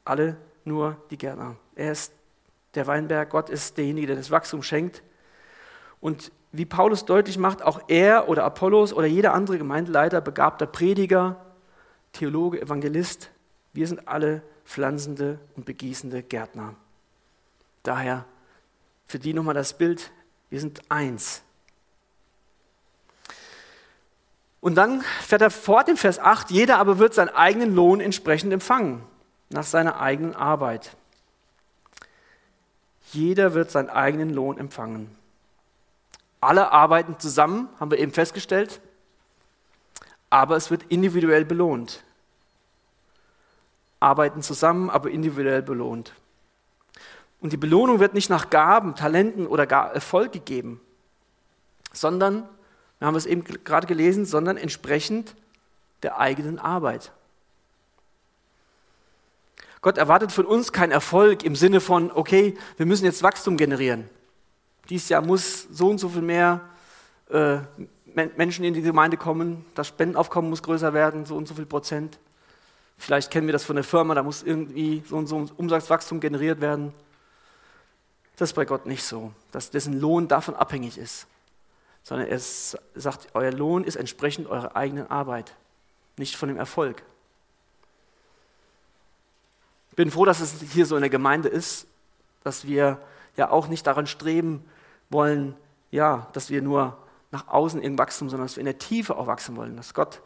[0.03, 1.55] alle nur die Gärtner.
[1.75, 2.11] Er ist
[2.73, 5.03] der Weinberg, Gott ist derjenige, der das Wachstum schenkt.
[6.01, 11.45] Und wie Paulus deutlich macht, auch er oder Apollos oder jeder andere Gemeindeleiter, begabter Prediger,
[12.11, 13.29] Theologe, Evangelist,
[13.73, 16.75] wir sind alle pflanzende und begießende Gärtner.
[17.83, 18.25] Daher
[19.05, 20.11] für die nochmal das Bild,
[20.49, 21.41] wir sind eins.
[24.61, 28.53] Und dann fährt er fort in Vers 8, jeder aber wird seinen eigenen Lohn entsprechend
[28.53, 29.03] empfangen,
[29.49, 30.95] nach seiner eigenen Arbeit.
[33.11, 35.15] Jeder wird seinen eigenen Lohn empfangen.
[36.39, 38.79] Alle arbeiten zusammen, haben wir eben festgestellt,
[40.29, 42.03] aber es wird individuell belohnt
[44.03, 46.13] arbeiten zusammen, aber individuell belohnt.
[47.39, 50.79] Und die Belohnung wird nicht nach Gaben, Talenten oder gar Erfolg gegeben,
[51.91, 52.47] sondern,
[52.99, 55.35] wir haben es eben gerade gelesen, sondern entsprechend
[56.03, 57.11] der eigenen Arbeit.
[59.81, 64.09] Gott erwartet von uns keinen Erfolg im Sinne von, okay, wir müssen jetzt Wachstum generieren.
[64.89, 66.61] Dieses Jahr muss so und so viel mehr
[67.29, 67.57] äh,
[68.13, 72.19] Menschen in die Gemeinde kommen, das Spendenaufkommen muss größer werden, so und so viel Prozent.
[72.97, 76.19] Vielleicht kennen wir das von der Firma, da muss irgendwie so und so ein Umsatzwachstum
[76.19, 76.93] generiert werden.
[78.37, 81.27] Das ist bei Gott nicht so, dass dessen Lohn davon abhängig ist,
[82.03, 85.53] sondern er sagt, euer Lohn ist entsprechend eurer eigenen Arbeit,
[86.17, 87.03] nicht von dem Erfolg.
[89.91, 91.85] Ich bin froh, dass es hier so in der Gemeinde ist,
[92.43, 92.99] dass wir
[93.37, 94.65] ja auch nicht daran streben
[95.09, 95.55] wollen,
[95.91, 96.97] ja, dass wir nur
[97.31, 100.21] nach außen irgend wachsen, sondern dass wir in der Tiefe auch wachsen wollen, dass Gott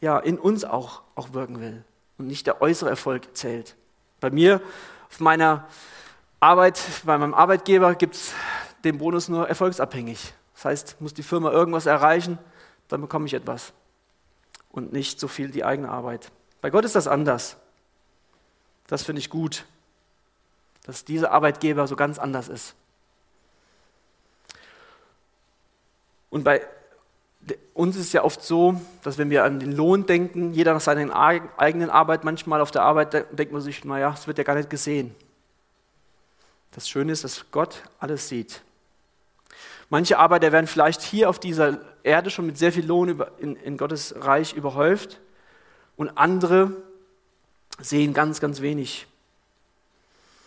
[0.00, 1.84] ja in uns auch, auch wirken will
[2.22, 3.74] und nicht der äußere Erfolg zählt.
[4.20, 4.60] Bei mir,
[5.10, 5.66] auf meiner
[6.38, 8.32] Arbeit, bei meinem Arbeitgeber gibt es
[8.84, 10.32] den Bonus nur erfolgsabhängig.
[10.54, 12.38] Das heißt, muss die Firma irgendwas erreichen,
[12.86, 13.72] dann bekomme ich etwas
[14.70, 16.30] und nicht so viel die eigene Arbeit.
[16.60, 17.56] Bei Gott ist das anders.
[18.86, 19.64] Das finde ich gut,
[20.84, 22.76] dass dieser Arbeitgeber so ganz anders ist.
[26.30, 26.64] Und bei
[27.74, 31.14] uns ist ja oft so, dass wenn wir an den Lohn denken, jeder nach seiner
[31.56, 34.70] eigenen Arbeit, manchmal auf der Arbeit denkt man sich, naja, es wird ja gar nicht
[34.70, 35.14] gesehen.
[36.72, 38.62] Das Schöne ist, dass Gott alles sieht.
[39.90, 44.14] Manche Arbeiter werden vielleicht hier auf dieser Erde schon mit sehr viel Lohn in Gottes
[44.18, 45.20] Reich überhäuft
[45.96, 46.72] und andere
[47.78, 49.06] sehen ganz, ganz wenig.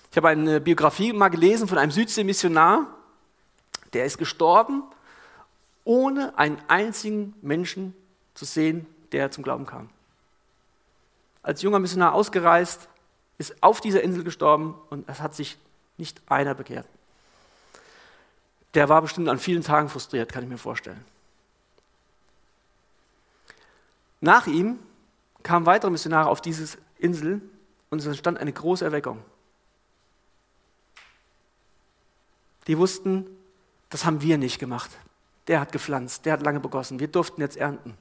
[0.10, 2.88] Ich habe eine Biografie mal gelesen von einem Südsee-Missionar,
[3.93, 4.84] der ist gestorben
[5.86, 7.95] ohne einen einzigen Menschen
[8.34, 9.89] zu sehen, der zum Glauben kam.
[11.41, 12.89] Als junger Missionar ausgereist,
[13.38, 15.58] ist auf dieser Insel gestorben und es hat sich
[15.98, 16.88] nicht einer bekehrt.
[18.74, 21.06] Der war bestimmt an vielen Tagen frustriert, kann ich mir vorstellen.
[24.21, 24.80] Nach ihm
[25.43, 27.41] kamen weitere Missionare auf diese Insel
[27.89, 29.24] und es entstand eine große Erweckung.
[32.67, 33.28] Die wussten,
[33.89, 34.89] das haben wir nicht gemacht
[35.47, 36.99] der hat gepflanzt, der hat lange begossen.
[36.99, 37.97] Wir durften jetzt ernten.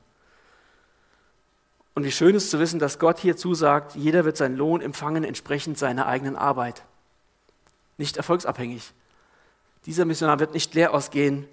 [1.95, 5.23] Und wie schön ist zu wissen, dass Gott hier zusagt, jeder wird seinen Lohn empfangen
[5.23, 6.85] entsprechend seiner eigenen Arbeit.
[7.97, 8.93] nicht erfolgsabhängig.
[9.87, 11.47] Dieser Missionar wird nicht leer ausgehen,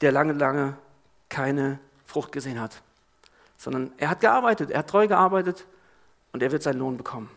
[0.00, 0.78] der lange, lange
[1.28, 2.82] keine Frucht gesehen hat,
[3.58, 5.66] sondern er hat gearbeitet, er hat treu gearbeitet
[6.32, 7.30] und er wird seinen Lohn bekommen.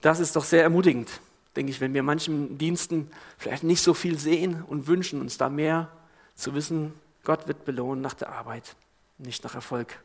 [0.00, 1.20] Das ist doch sehr ermutigend,
[1.56, 5.48] denke ich, wenn wir manchen Diensten vielleicht nicht so viel sehen und wünschen uns da
[5.48, 5.88] mehr
[6.34, 6.92] zu wissen,
[7.24, 8.76] Gott wird belohnen nach der Arbeit,
[9.18, 9.98] nicht nach Erfolg.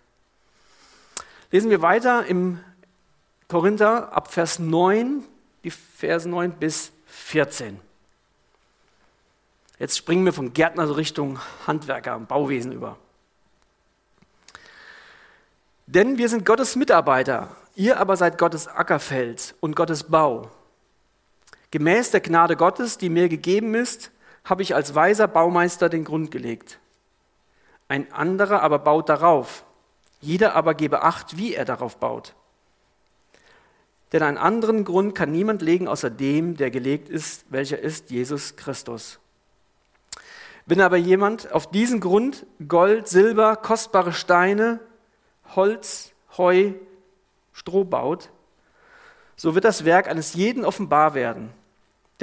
[1.52, 2.60] Lesen wir weiter im
[3.48, 5.24] Korinther ab Vers 9,
[5.64, 7.80] die Verse 9 bis 14.
[9.80, 12.98] Jetzt springen wir vom Gärtner so Richtung Handwerker und Bauwesen über.
[15.86, 20.50] Denn wir sind Gottes Mitarbeiter, ihr aber seid Gottes Ackerfeld und Gottes Bau.
[21.74, 24.12] Gemäß der Gnade Gottes, die mir gegeben ist,
[24.46, 26.78] habe ich als weiser Baumeister den Grund gelegt.
[27.88, 29.66] Ein anderer aber baut darauf.
[30.22, 32.36] Jeder aber gebe acht, wie er darauf baut.
[34.12, 38.56] Denn einen anderen Grund kann niemand legen außer dem, der gelegt ist, welcher ist Jesus
[38.56, 39.18] Christus.
[40.68, 44.80] Wenn aber jemand auf diesen Grund Gold, Silber, kostbare Steine,
[45.56, 46.74] Holz, Heu,
[47.52, 48.30] Stroh baut,
[49.36, 51.52] so wird das Werk eines jeden offenbar werden.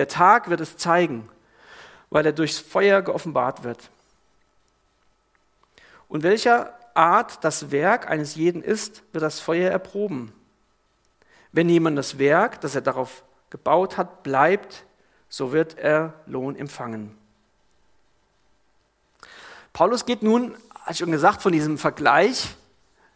[0.01, 1.29] Der Tag wird es zeigen,
[2.09, 3.91] weil er durchs Feuer geoffenbart wird.
[6.09, 10.33] Und welcher Art das Werk eines jeden ist, wird das Feuer erproben.
[11.53, 14.87] Wenn jemand das Werk, das er darauf gebaut hat, bleibt,
[15.29, 17.15] so wird er Lohn empfangen.
[19.75, 22.57] Paulus geht nun, als schon gesagt, von diesem Vergleich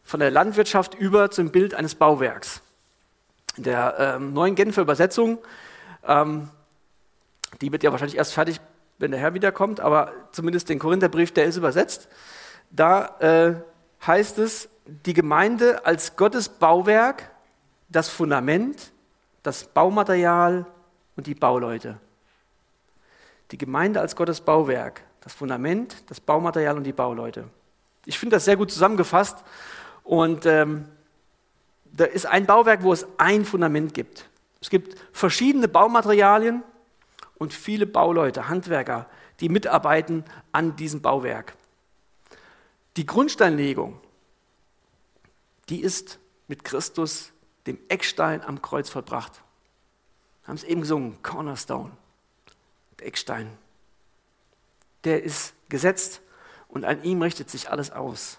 [0.03, 2.61] von der Landwirtschaft über zum Bild eines Bauwerks.
[3.57, 5.39] In der ähm, neuen Genfer Übersetzung,
[6.07, 6.51] ähm,
[7.61, 8.61] die wird ja wahrscheinlich erst fertig,
[8.99, 12.09] wenn der Herr wiederkommt, aber zumindest den Korintherbrief, der ist übersetzt.
[12.71, 13.55] Da äh,
[14.07, 17.31] heißt es, die Gemeinde als Gottes Bauwerk,
[17.89, 18.93] das Fundament,
[19.43, 20.67] das Baumaterial
[21.17, 21.99] und die Bauleute.
[23.51, 27.45] Die Gemeinde als Gottes Bauwerk, das Fundament, das Baumaterial und die Bauleute.
[28.07, 29.39] Ich finde das sehr gut zusammengefasst
[30.03, 30.87] und ähm,
[31.85, 34.29] da ist ein Bauwerk, wo es ein Fundament gibt.
[34.61, 36.63] Es gibt verschiedene Baumaterialien
[37.45, 39.07] und viele Bauleute, Handwerker,
[39.41, 41.55] die mitarbeiten an diesem Bauwerk.
[42.97, 44.01] Die Grundsteinlegung,
[45.69, 47.33] die ist mit Christus,
[47.67, 49.43] dem Eckstein am Kreuz vollbracht.
[50.43, 51.91] Wir haben es eben gesungen, Cornerstone,
[52.99, 53.59] der Eckstein.
[55.05, 56.23] Der ist gesetzt
[56.69, 58.39] und an ihm richtet sich alles aus.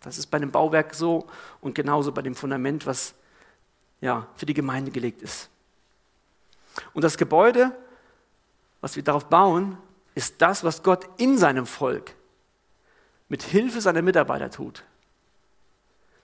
[0.00, 1.26] Das ist bei dem Bauwerk so
[1.60, 3.12] und genauso bei dem Fundament, was
[4.00, 5.50] ja, für die Gemeinde gelegt ist.
[6.94, 7.76] Und das Gebäude,
[8.80, 9.76] was wir darauf bauen,
[10.14, 12.14] ist das, was Gott in seinem Volk
[13.28, 14.84] mit Hilfe seiner Mitarbeiter tut.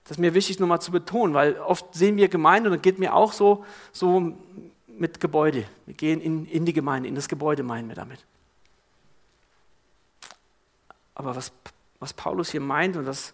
[0.04, 3.14] Das ist mir wichtig nochmal zu betonen, weil oft sehen wir Gemeinde und geht mir
[3.14, 4.36] auch so, so
[4.86, 5.64] mit Gebäude.
[5.86, 8.24] Wir gehen in, in die Gemeinde, in das Gebäude meinen wir damit.
[11.14, 11.52] Aber was,
[12.00, 13.32] was Paulus hier meint und das,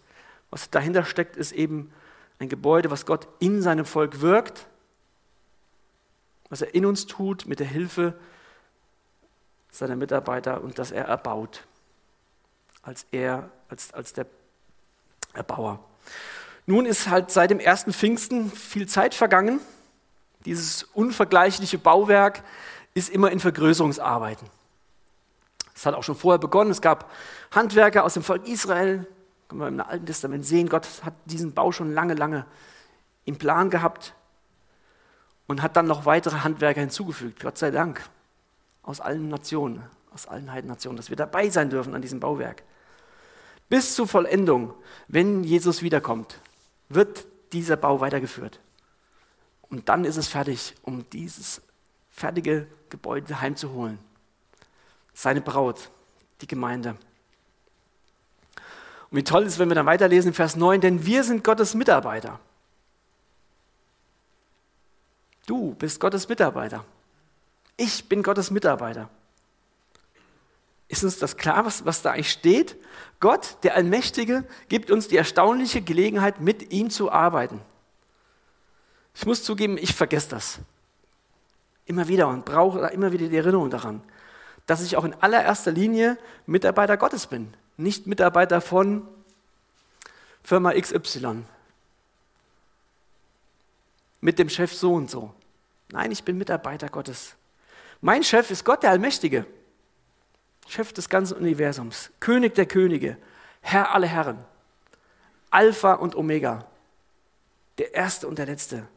[0.49, 1.91] was dahinter steckt, ist eben
[2.39, 4.67] ein Gebäude, was Gott in seinem Volk wirkt,
[6.49, 8.13] was er in uns tut mit der Hilfe
[9.71, 11.65] seiner Mitarbeiter und das er erbaut,
[12.83, 14.27] als er, als, als der
[15.33, 15.79] Erbauer.
[16.65, 19.59] Nun ist halt seit dem ersten Pfingsten viel Zeit vergangen.
[20.45, 22.43] Dieses unvergleichliche Bauwerk
[22.93, 24.47] ist immer in Vergrößerungsarbeiten.
[25.73, 26.71] Es hat auch schon vorher begonnen.
[26.71, 27.09] Es gab
[27.51, 29.07] Handwerker aus dem Volk Israel,
[29.47, 32.45] können wir im Alten Testament sehen, Gott hat diesen Bau schon lange, lange
[33.25, 34.13] im Plan gehabt
[35.47, 38.01] und hat dann noch weitere Handwerker hinzugefügt, Gott sei Dank,
[38.83, 42.63] aus allen Nationen, aus allen Heidennationen, dass wir dabei sein dürfen an diesem Bauwerk.
[43.69, 44.73] Bis zur Vollendung,
[45.07, 46.39] wenn Jesus wiederkommt,
[46.89, 48.59] wird dieser Bau weitergeführt.
[49.69, 51.61] Und dann ist es fertig, um dieses
[52.09, 53.99] fertige Gebäude heimzuholen.
[55.13, 55.89] Seine Braut,
[56.41, 56.97] die Gemeinde.
[59.09, 61.73] Und wie toll ist, wenn wir dann weiterlesen in Vers 9, denn wir sind Gottes
[61.73, 62.39] Mitarbeiter.
[65.45, 66.85] Du bist Gottes Mitarbeiter.
[67.77, 69.09] Ich bin Gottes Mitarbeiter.
[70.87, 72.75] Ist uns das klar, was, was da eigentlich steht?
[73.19, 77.61] Gott, der Allmächtige, gibt uns die erstaunliche Gelegenheit, mit ihm zu arbeiten.
[79.15, 80.59] Ich muss zugeben, ich vergesse das.
[81.85, 84.01] Immer wieder und brauche immer wieder die Erinnerung daran,
[84.65, 89.07] dass ich auch in allererster Linie Mitarbeiter Gottes bin nicht Mitarbeiter von
[90.43, 91.43] Firma XY.
[94.21, 95.33] Mit dem Chef so und so.
[95.89, 97.35] Nein, ich bin Mitarbeiter Gottes.
[98.01, 99.45] Mein Chef ist Gott der Allmächtige.
[100.67, 102.09] Chef des ganzen Universums.
[102.19, 103.17] König der Könige.
[103.61, 104.43] Herr aller Herren.
[105.51, 106.65] Alpha und Omega.
[107.77, 108.87] Der Erste und der Letzte.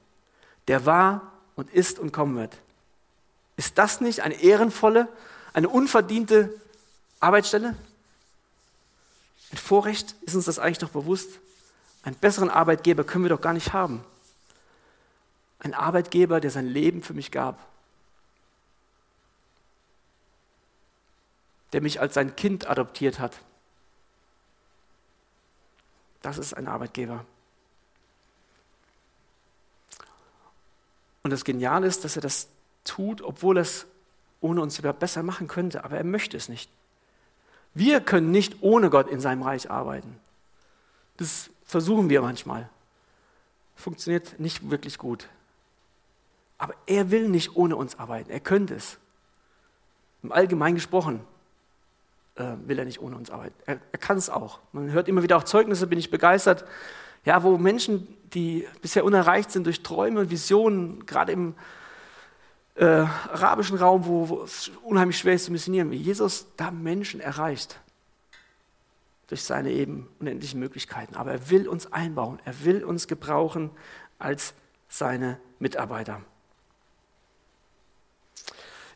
[0.68, 2.56] Der war und ist und kommen wird.
[3.56, 5.08] Ist das nicht eine ehrenvolle,
[5.52, 6.52] eine unverdiente
[7.20, 7.76] Arbeitsstelle?
[9.52, 10.16] Ein Vorrecht?
[10.22, 11.28] Ist uns das eigentlich doch bewusst?
[12.02, 14.02] Einen besseren Arbeitgeber können wir doch gar nicht haben.
[15.58, 17.58] Ein Arbeitgeber, der sein Leben für mich gab.
[21.74, 23.40] Der mich als sein Kind adoptiert hat.
[26.22, 27.26] Das ist ein Arbeitgeber.
[31.24, 32.46] Und das Geniale ist, dass er das
[32.84, 33.86] tut, obwohl er es
[34.40, 36.70] ohne uns sogar besser machen könnte, aber er möchte es nicht.
[37.74, 40.20] Wir können nicht ohne Gott in seinem Reich arbeiten.
[41.16, 42.70] Das versuchen wir manchmal.
[43.74, 45.28] Funktioniert nicht wirklich gut.
[46.56, 48.30] Aber er will nicht ohne uns arbeiten.
[48.30, 48.96] Er könnte es.
[50.22, 51.26] Im Allgemeinen gesprochen
[52.36, 53.54] äh, will er nicht ohne uns arbeiten.
[53.66, 54.60] Er, er kann es auch.
[54.72, 56.64] Man hört immer wieder auch Zeugnisse, bin ich begeistert.
[57.24, 61.54] Ja, wo Menschen, die bisher unerreicht sind durch Träume und Visionen, gerade im
[62.74, 67.20] äh, arabischen Raum, wo, wo es unheimlich schwer ist zu missionieren, wie Jesus da Menschen
[67.20, 67.80] erreicht
[69.28, 71.14] durch seine eben unendlichen Möglichkeiten.
[71.14, 73.70] Aber er will uns einbauen, er will uns gebrauchen
[74.18, 74.54] als
[74.88, 76.20] seine Mitarbeiter.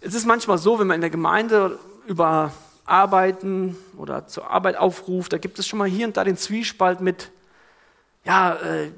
[0.00, 2.52] Es ist manchmal so, wenn man in der Gemeinde über
[2.88, 7.00] Arbeiten oder zur Arbeit aufruft, da gibt es schon mal hier und da den Zwiespalt
[7.00, 7.30] mit,
[8.24, 8.90] ja, äh,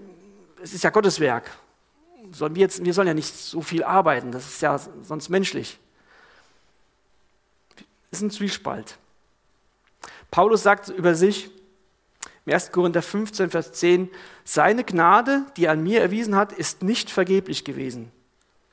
[0.62, 1.50] es ist ja Gottes Werk
[2.32, 5.78] sollen wir, jetzt, wir sollen ja nicht so viel arbeiten, das ist ja sonst menschlich.
[8.10, 8.96] Das ist ein Zwiespalt.
[10.30, 11.50] Paulus sagt über sich,
[12.46, 12.72] im 1.
[12.72, 14.08] Korinther 15, Vers 10,
[14.44, 18.10] seine Gnade, die er an mir erwiesen hat, ist nicht vergeblich gewesen,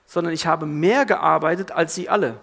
[0.05, 2.39] sondern ich habe mehr gearbeitet als sie alle.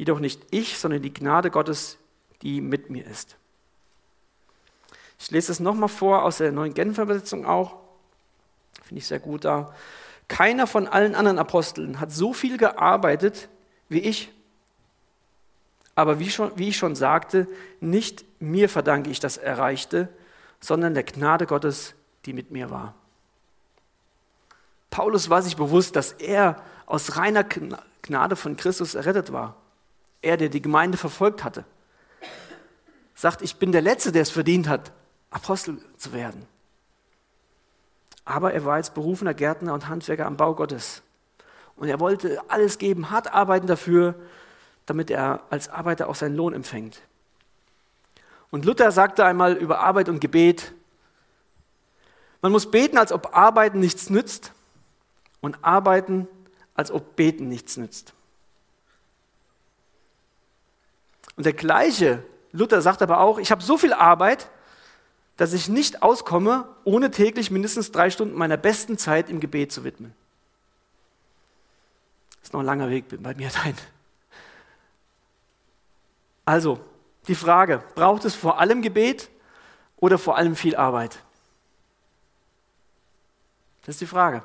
[0.00, 1.98] Jedoch nicht ich, sondern die Gnade Gottes,
[2.40, 3.36] die mit mir ist.
[5.18, 7.76] Ich lese es nochmal vor aus der neuen Genfer Übersetzung auch.
[8.82, 9.74] Finde ich sehr gut da.
[10.26, 13.50] Keiner von allen anderen Aposteln hat so viel gearbeitet
[13.90, 14.32] wie ich.
[15.96, 17.46] Aber wie, schon, wie ich schon sagte,
[17.80, 20.08] nicht mir verdanke ich das Erreichte,
[20.60, 21.92] sondern der Gnade Gottes,
[22.24, 22.94] die mit mir war.
[24.88, 29.59] Paulus war sich bewusst, dass er aus reiner Gnade von Christus errettet war.
[30.22, 31.64] Er, der die Gemeinde verfolgt hatte,
[33.14, 34.92] sagt, ich bin der Letzte, der es verdient hat,
[35.30, 36.46] Apostel zu werden.
[38.24, 41.02] Aber er war jetzt berufener Gärtner und Handwerker am Bau Gottes.
[41.76, 44.14] Und er wollte alles geben, hart arbeiten dafür,
[44.86, 47.00] damit er als Arbeiter auch seinen Lohn empfängt.
[48.50, 50.72] Und Luther sagte einmal über Arbeit und Gebet,
[52.42, 54.52] man muss beten, als ob Arbeiten nichts nützt
[55.40, 56.26] und arbeiten,
[56.74, 58.14] als ob Beten nichts nützt.
[61.40, 62.22] Und der gleiche
[62.52, 64.50] Luther sagt aber auch, ich habe so viel Arbeit,
[65.38, 69.82] dass ich nicht auskomme, ohne täglich mindestens drei Stunden meiner besten Zeit im Gebet zu
[69.82, 70.14] widmen.
[72.32, 73.74] Das ist noch ein langer Weg bei mir dahin.
[76.44, 76.78] Also,
[77.26, 79.30] die Frage, braucht es vor allem Gebet
[79.96, 81.20] oder vor allem viel Arbeit?
[83.86, 84.42] Das ist die Frage.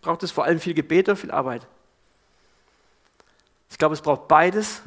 [0.00, 1.66] Braucht es vor allem viel Gebet oder viel Arbeit?
[3.68, 4.82] Ich glaube, es braucht beides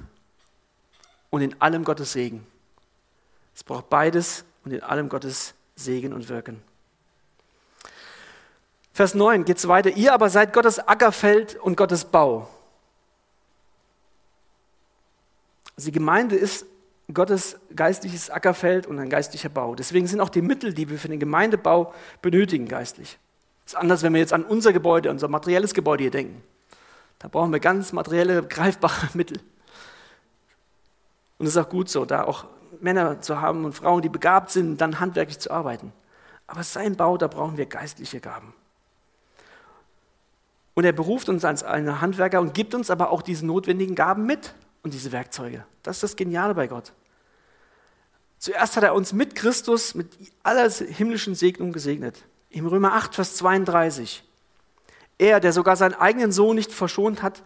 [1.30, 2.46] und in allem Gottes Segen.
[3.56, 6.62] Es braucht beides und in allem Gottes Segen und Wirken.
[8.94, 9.92] Vers 9 geht es weiter.
[9.92, 12.50] Ihr aber seid Gottes Ackerfeld und Gottes Bau.
[15.78, 16.66] Also die Gemeinde ist
[17.14, 19.76] Gottes geistliches Ackerfeld und ein geistlicher Bau.
[19.76, 23.18] Deswegen sind auch die Mittel, die wir für den Gemeindebau benötigen, geistlich.
[23.64, 26.44] Das ist anders, wenn wir jetzt an unser Gebäude, unser materielles Gebäude hier denken.
[27.20, 29.40] Da brauchen wir ganz materielle, greifbare Mittel.
[31.40, 32.46] Und das ist auch gut so, da auch
[32.82, 35.92] Männer zu haben und Frauen, die begabt sind, dann handwerklich zu arbeiten.
[36.48, 38.54] Aber sein Bau, da brauchen wir geistliche Gaben.
[40.74, 44.26] Und er beruft uns als eine Handwerker und gibt uns aber auch diese notwendigen Gaben
[44.26, 45.66] mit und diese Werkzeuge.
[45.84, 46.94] Das ist das Geniale bei Gott.
[48.38, 50.08] Zuerst hat er uns mit Christus, mit
[50.44, 52.24] aller himmlischen Segnung gesegnet.
[52.50, 54.24] Im Römer 8, Vers 32.
[55.18, 57.44] Er, der sogar seinen eigenen Sohn nicht verschont hat,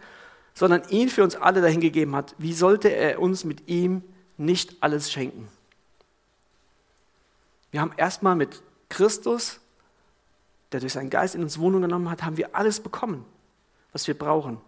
[0.54, 4.02] sondern ihn für uns alle dahingegeben hat, wie sollte er uns mit ihm
[4.36, 5.48] nicht alles schenken.
[7.72, 9.58] Wir haben erstmal mit Christus,
[10.70, 13.24] der durch seinen Geist in uns Wohnung genommen hat, haben wir alles bekommen,
[13.92, 14.60] was wir brauchen.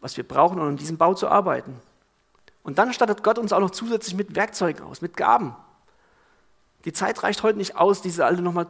[0.00, 1.80] Was wir brauchen, um an diesem Bau zu arbeiten.
[2.62, 5.54] Und dann stattet Gott uns auch noch zusätzlich mit Werkzeugen aus, mit Gaben.
[6.84, 8.66] Die Zeit reicht heute nicht aus, diese alle nochmal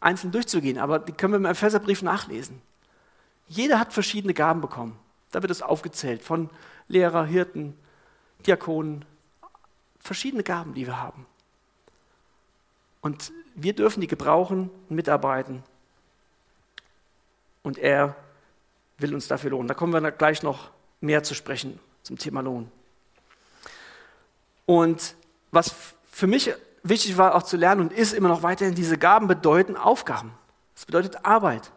[0.00, 2.60] einzeln durchzugehen, aber die können wir im Epheserbrief nachlesen.
[3.52, 4.98] Jeder hat verschiedene Gaben bekommen.
[5.30, 6.48] Da wird es aufgezählt, von
[6.88, 7.76] Lehrer, Hirten,
[8.46, 9.04] Diakonen,
[10.00, 11.26] verschiedene Gaben, die wir haben.
[13.02, 15.62] Und wir dürfen die gebrauchen und mitarbeiten.
[17.62, 18.16] Und er
[18.96, 19.68] will uns dafür lohnen.
[19.68, 20.70] Da kommen wir gleich noch
[21.02, 22.72] mehr zu sprechen zum Thema Lohn.
[24.64, 25.14] Und
[25.50, 25.74] was
[26.10, 29.76] für mich wichtig war auch zu lernen und ist immer noch weiterhin, diese Gaben bedeuten
[29.76, 30.32] Aufgaben.
[30.74, 31.70] Das bedeutet Arbeit.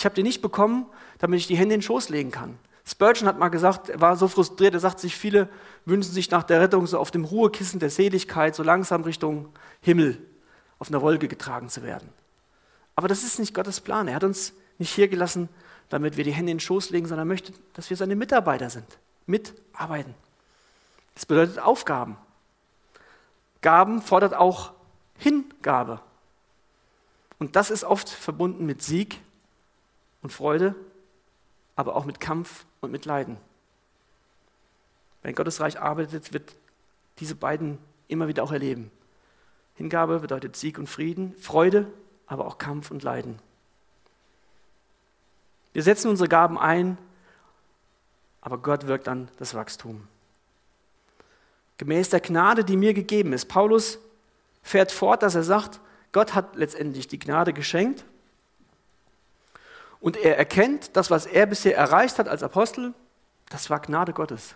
[0.00, 0.86] Ich habe die nicht bekommen,
[1.18, 2.58] damit ich die Hände in den Schoß legen kann.
[2.86, 5.46] Spurgeon hat mal gesagt, er war so frustriert, er sagt sich, viele
[5.84, 9.50] wünschen sich nach der Rettung so auf dem Ruhekissen der Seligkeit so langsam Richtung
[9.82, 10.16] Himmel
[10.78, 12.08] auf einer Wolke getragen zu werden.
[12.96, 14.08] Aber das ist nicht Gottes Plan.
[14.08, 15.50] Er hat uns nicht hier gelassen,
[15.90, 18.70] damit wir die Hände in den Schoß legen, sondern er möchte, dass wir seine Mitarbeiter
[18.70, 18.86] sind,
[19.26, 20.14] mitarbeiten.
[21.14, 22.16] Das bedeutet Aufgaben.
[23.60, 24.72] Gaben fordert auch
[25.18, 26.00] Hingabe.
[27.38, 29.20] Und das ist oft verbunden mit Sieg
[30.22, 30.74] und Freude,
[31.76, 33.36] aber auch mit Kampf und mit Leiden.
[35.22, 36.54] Wenn Gottes Reich arbeitet, wird
[37.18, 38.90] diese beiden immer wieder auch erleben.
[39.74, 41.86] Hingabe bedeutet Sieg und Frieden, Freude,
[42.26, 43.38] aber auch Kampf und Leiden.
[45.72, 46.98] Wir setzen unsere Gaben ein,
[48.40, 50.06] aber Gott wirkt dann das Wachstum.
[51.76, 53.46] Gemäß der Gnade, die mir gegeben ist.
[53.46, 53.98] Paulus
[54.62, 55.80] fährt fort, dass er sagt,
[56.12, 58.04] Gott hat letztendlich die Gnade geschenkt
[60.00, 62.94] und er erkennt, das, was er bisher erreicht hat als Apostel,
[63.50, 64.54] das war Gnade Gottes.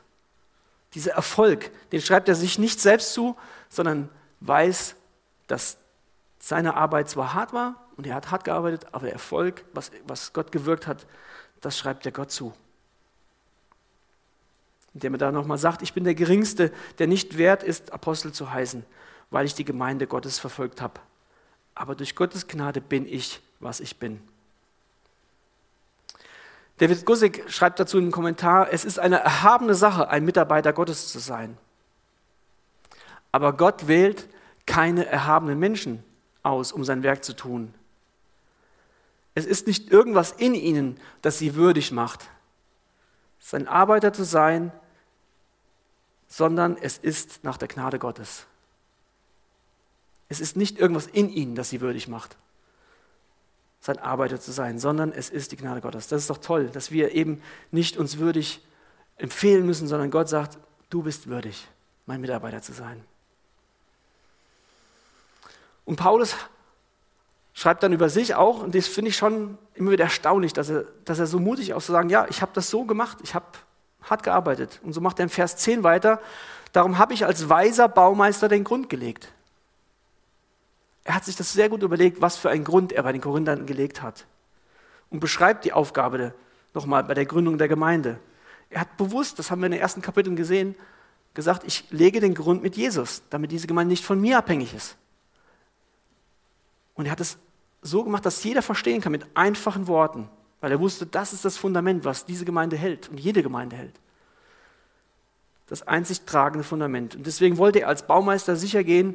[0.94, 3.36] Dieser Erfolg, den schreibt er sich nicht selbst zu,
[3.68, 4.08] sondern
[4.40, 4.94] weiß,
[5.46, 5.76] dass
[6.38, 10.32] seine Arbeit zwar hart war und er hat hart gearbeitet, aber der Erfolg, was, was
[10.32, 11.06] Gott gewirkt hat,
[11.60, 12.54] das schreibt er Gott zu
[14.94, 18.52] indem er da nochmal sagt, ich bin der Geringste, der nicht wert ist, Apostel zu
[18.52, 18.84] heißen,
[19.30, 21.00] weil ich die Gemeinde Gottes verfolgt habe.
[21.74, 24.22] Aber durch Gottes Gnade bin ich, was ich bin.
[26.78, 31.20] David Gussig schreibt dazu einen Kommentar, es ist eine erhabene Sache, ein Mitarbeiter Gottes zu
[31.20, 31.56] sein.
[33.30, 34.28] Aber Gott wählt
[34.66, 36.02] keine erhabenen Menschen
[36.42, 37.74] aus, um sein Werk zu tun.
[39.34, 42.28] Es ist nicht irgendwas in ihnen, das sie würdig macht.
[43.40, 44.72] Sein Arbeiter zu sein,
[46.28, 48.46] sondern es ist nach der Gnade Gottes.
[50.28, 52.36] Es ist nicht irgendwas in ihnen, das sie würdig macht,
[53.84, 56.08] sein Arbeiter zu sein, sondern es ist die Gnade Gottes.
[56.08, 58.64] Das ist doch toll, dass wir eben nicht uns würdig
[59.16, 60.56] empfehlen müssen, sondern Gott sagt,
[60.88, 61.68] du bist würdig,
[62.06, 63.04] mein Mitarbeiter zu sein.
[65.84, 66.34] Und Paulus
[67.52, 70.86] schreibt dann über sich auch, und das finde ich schon immer wieder erstaunlich, dass er,
[71.04, 73.46] dass er so mutig ist, zu sagen, ja, ich habe das so gemacht, ich habe
[74.08, 74.80] hat gearbeitet.
[74.82, 76.20] Und so macht er im Vers 10 weiter.
[76.72, 79.28] Darum habe ich als weiser Baumeister den Grund gelegt.
[81.04, 83.66] Er hat sich das sehr gut überlegt, was für einen Grund er bei den Korinthern
[83.66, 84.26] gelegt hat.
[85.10, 86.34] Und beschreibt die Aufgabe
[86.72, 88.18] nochmal bei der Gründung der Gemeinde.
[88.70, 90.74] Er hat bewusst, das haben wir in den ersten Kapiteln gesehen,
[91.34, 94.96] gesagt, ich lege den Grund mit Jesus, damit diese Gemeinde nicht von mir abhängig ist.
[96.94, 97.36] Und er hat es
[97.82, 100.28] so gemacht, dass jeder verstehen kann mit einfachen Worten
[100.64, 103.92] weil er wusste, das ist das Fundament, was diese Gemeinde hält und jede Gemeinde hält.
[105.66, 107.16] Das einzig tragende Fundament.
[107.16, 109.14] Und deswegen wollte er als Baumeister sicher gehen,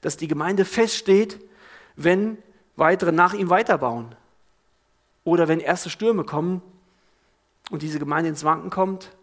[0.00, 1.40] dass die Gemeinde feststeht,
[1.96, 2.38] wenn
[2.76, 4.14] weitere nach ihm weiterbauen.
[5.24, 6.62] Oder wenn erste Stürme kommen
[7.70, 9.14] und diese Gemeinde ins Wanken kommt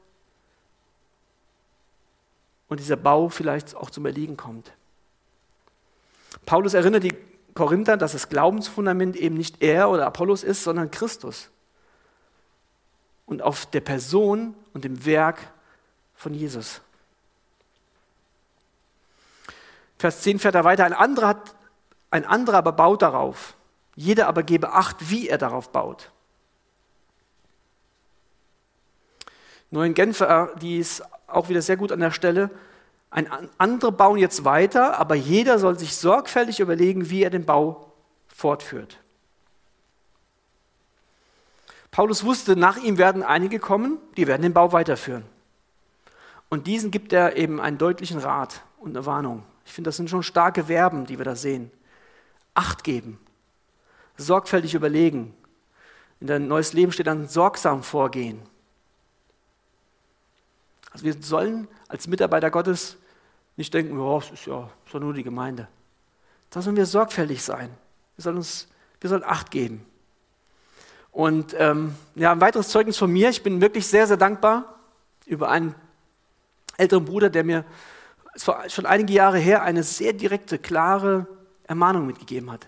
[2.67, 4.71] und dieser Bau vielleicht auch zum Erliegen kommt.
[6.45, 7.15] Paulus erinnert die
[7.55, 11.49] Korinther, dass das Glaubensfundament eben nicht er oder Apollos ist, sondern Christus
[13.25, 15.51] und auf der Person und dem Werk
[16.15, 16.81] von Jesus.
[19.97, 20.85] Vers 10 fährt er weiter.
[20.85, 21.55] Ein anderer, hat,
[22.11, 23.55] ein anderer aber baut darauf.
[23.95, 26.11] Jeder aber gebe Acht, wie er darauf baut.
[29.71, 32.49] Neuen Genfer, die ist auch wieder sehr gut an der Stelle.
[33.09, 33.27] Ein
[33.57, 37.91] andere bauen jetzt weiter, aber jeder soll sich sorgfältig überlegen, wie er den Bau
[38.27, 38.99] fortführt.
[41.89, 45.23] Paulus wusste, nach ihm werden einige kommen, die werden den Bau weiterführen.
[46.49, 49.43] Und diesen gibt er eben einen deutlichen Rat und eine Warnung.
[49.67, 51.71] Ich finde, das sind schon starke Verben, die wir da sehen.
[52.53, 53.19] Acht geben,
[54.15, 55.35] sorgfältig überlegen.
[56.21, 58.41] In der Neues Leben steht dann sorgsam vorgehen.
[60.91, 62.95] Also wir sollen als Mitarbeiter Gottes
[63.57, 65.67] nicht denken, oh, es ist ja, ist nur die Gemeinde.
[66.49, 67.69] Da sollen wir sorgfältig sein.
[68.15, 68.69] Wir sollen, uns,
[69.01, 69.85] wir sollen Acht geben.
[71.11, 73.29] Und ähm, ja, ein weiteres Zeugnis von mir.
[73.29, 74.79] Ich bin wirklich sehr, sehr dankbar
[75.25, 75.75] über einen
[76.77, 77.65] älteren Bruder, der mir
[78.37, 81.25] es war schon einige Jahre her eine sehr direkte, klare
[81.63, 82.67] Ermahnung mitgegeben hat.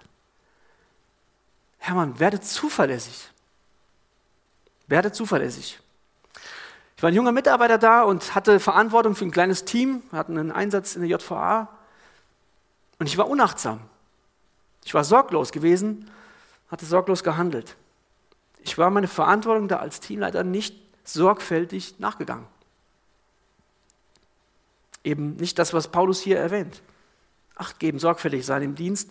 [1.77, 3.29] Hermann, werde zuverlässig.
[4.87, 5.79] Werde zuverlässig.
[6.97, 10.01] Ich war ein junger Mitarbeiter da und hatte Verantwortung für ein kleines Team.
[10.09, 11.67] Wir hatten einen Einsatz in der JVA.
[12.97, 13.79] Und ich war unachtsam.
[14.83, 16.09] Ich war sorglos gewesen,
[16.71, 17.75] hatte sorglos gehandelt.
[18.63, 22.47] Ich war meine Verantwortung da als Teamleiter nicht sorgfältig nachgegangen.
[25.09, 26.83] Eben nicht das, was Paulus hier erwähnt.
[27.55, 29.09] Acht geben, sorgfältig sein im Dienst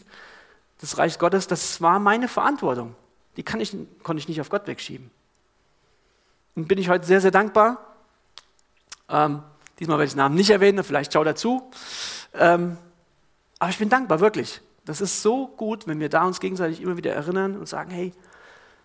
[0.80, 2.94] des Reichs Gottes, das war meine Verantwortung.
[3.36, 5.10] Die kann ich, konnte ich nicht auf Gott wegschieben.
[6.54, 7.84] Und bin ich heute sehr, sehr dankbar.
[9.08, 9.42] Ähm,
[9.80, 11.68] diesmal werde ich den Namen nicht erwähnen, vielleicht schau dazu.
[12.32, 12.76] Ähm,
[13.58, 14.60] aber ich bin dankbar, wirklich.
[14.84, 18.14] Das ist so gut, wenn wir da uns gegenseitig immer wieder erinnern und sagen, hey,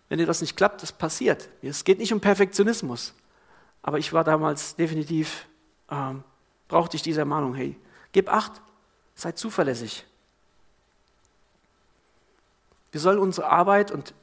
[0.10, 1.48] wenn dir das nicht klappt, das passiert.
[1.62, 3.14] Es geht nicht um Perfektionismus.
[3.84, 5.46] Aber ich war damals definitiv,
[5.92, 6.24] ähm,
[6.74, 7.76] brauchte ich diese Ermahnung, hey,
[8.14, 8.60] gib acht,
[9.14, 10.08] sei zuverlässig.
[12.92, 14.16] Wir sollen unsere Arbeit, und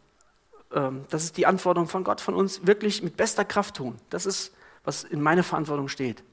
[0.73, 4.01] ähm, das ist die Anforderung von Gott, von uns wirklich mit bester Kraft tun.
[4.11, 6.25] Das ist, was in meiner Verantwortung steht.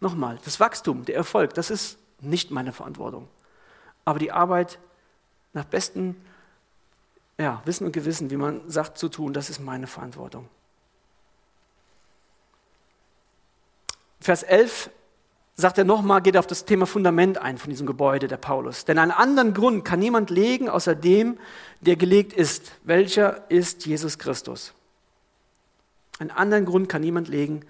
[0.00, 3.26] Nochmal, das Wachstum, der Erfolg, das ist nicht meine Verantwortung.
[4.04, 4.78] Aber die Arbeit
[5.54, 6.14] nach bestem
[7.38, 10.46] ja, Wissen und Gewissen, wie man sagt, zu tun, das ist meine Verantwortung.
[14.20, 14.90] Vers 11
[15.58, 18.84] sagt er nochmal, geht auf das Thema Fundament ein von diesem Gebäude der Paulus.
[18.84, 21.36] Denn einen anderen Grund kann niemand legen, außer dem,
[21.80, 22.70] der gelegt ist.
[22.84, 24.72] Welcher ist Jesus Christus?
[26.20, 27.64] Einen anderen Grund kann niemand legen,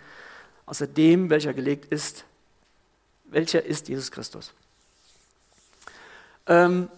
[0.67, 2.25] außer dem, welcher gelegt ist.
[3.25, 4.53] Welcher ist Jesus Christus?
[6.47, 6.91] Ähm,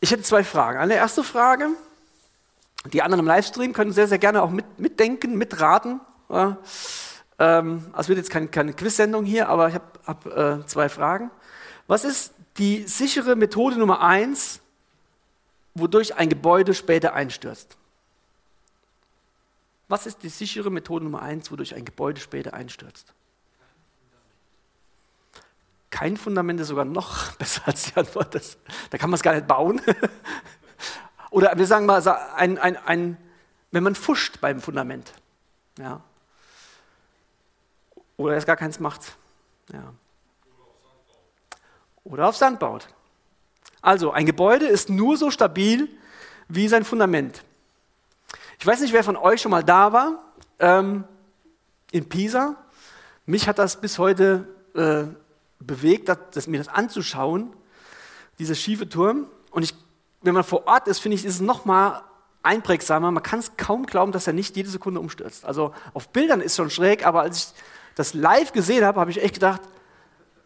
[0.00, 0.78] ich hätte zwei Fragen.
[0.80, 1.68] Eine erste Frage,
[2.92, 6.00] die anderen im Livestream können sehr, sehr gerne auch mit, mitdenken, mitraten.
[6.28, 6.58] Ja.
[7.38, 11.30] Ähm, also wird jetzt keine, keine Quiz-Sendung hier, aber ich habe hab, äh, zwei Fragen.
[11.86, 14.60] Was ist die sichere Methode Nummer eins,
[15.74, 17.76] wodurch ein Gebäude später einstürzt?
[19.88, 23.12] Was ist die sichere Methode Nummer eins, wodurch ein Gebäude später einstürzt?
[25.90, 28.34] Kein Fundament ist sogar noch besser als die Antwort.
[28.34, 28.56] Das,
[28.90, 29.80] da kann man es gar nicht bauen.
[31.30, 32.02] Oder wir sagen mal,
[32.36, 33.16] ein, ein, ein,
[33.70, 35.12] wenn man fuscht beim Fundament.
[35.78, 36.00] Ja,
[38.16, 39.16] oder erst gar keins macht.
[39.72, 39.92] Ja.
[42.04, 42.88] Oder auf Sand baut.
[43.82, 45.88] Also, ein Gebäude ist nur so stabil
[46.48, 47.42] wie sein Fundament.
[48.58, 50.18] Ich weiß nicht, wer von euch schon mal da war
[50.58, 51.04] ähm,
[51.90, 52.56] in Pisa.
[53.26, 55.04] Mich hat das bis heute äh,
[55.58, 57.52] bewegt, das, das, mir das anzuschauen,
[58.38, 59.26] dieser schiefe Turm.
[59.50, 59.74] Und ich,
[60.22, 62.02] wenn man vor Ort ist, finde ich, ist es noch mal
[62.42, 63.10] einprägsamer.
[63.10, 65.44] Man kann es kaum glauben, dass er nicht jede Sekunde umstürzt.
[65.44, 67.62] Also auf Bildern ist schon schräg, aber als ich
[67.96, 69.62] das live gesehen habe, habe ich echt gedacht,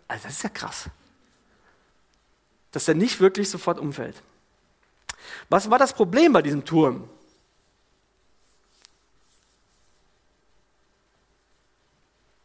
[0.08, 0.88] also das ist ja krass.
[2.70, 4.22] Dass er nicht wirklich sofort umfällt.
[5.50, 7.10] Was war das Problem bei diesem Turm?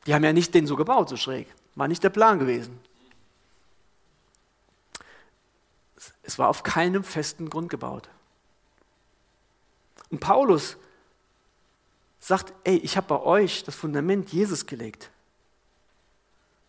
[0.06, 1.48] Die haben ja nicht den so gebaut, so schräg.
[1.76, 2.80] War nicht der Plan gewesen.
[6.24, 8.10] Es war auf keinem festen Grund gebaut.
[10.10, 10.78] Und Paulus
[12.26, 15.12] sagt, ey, ich habe bei euch das Fundament Jesus gelegt.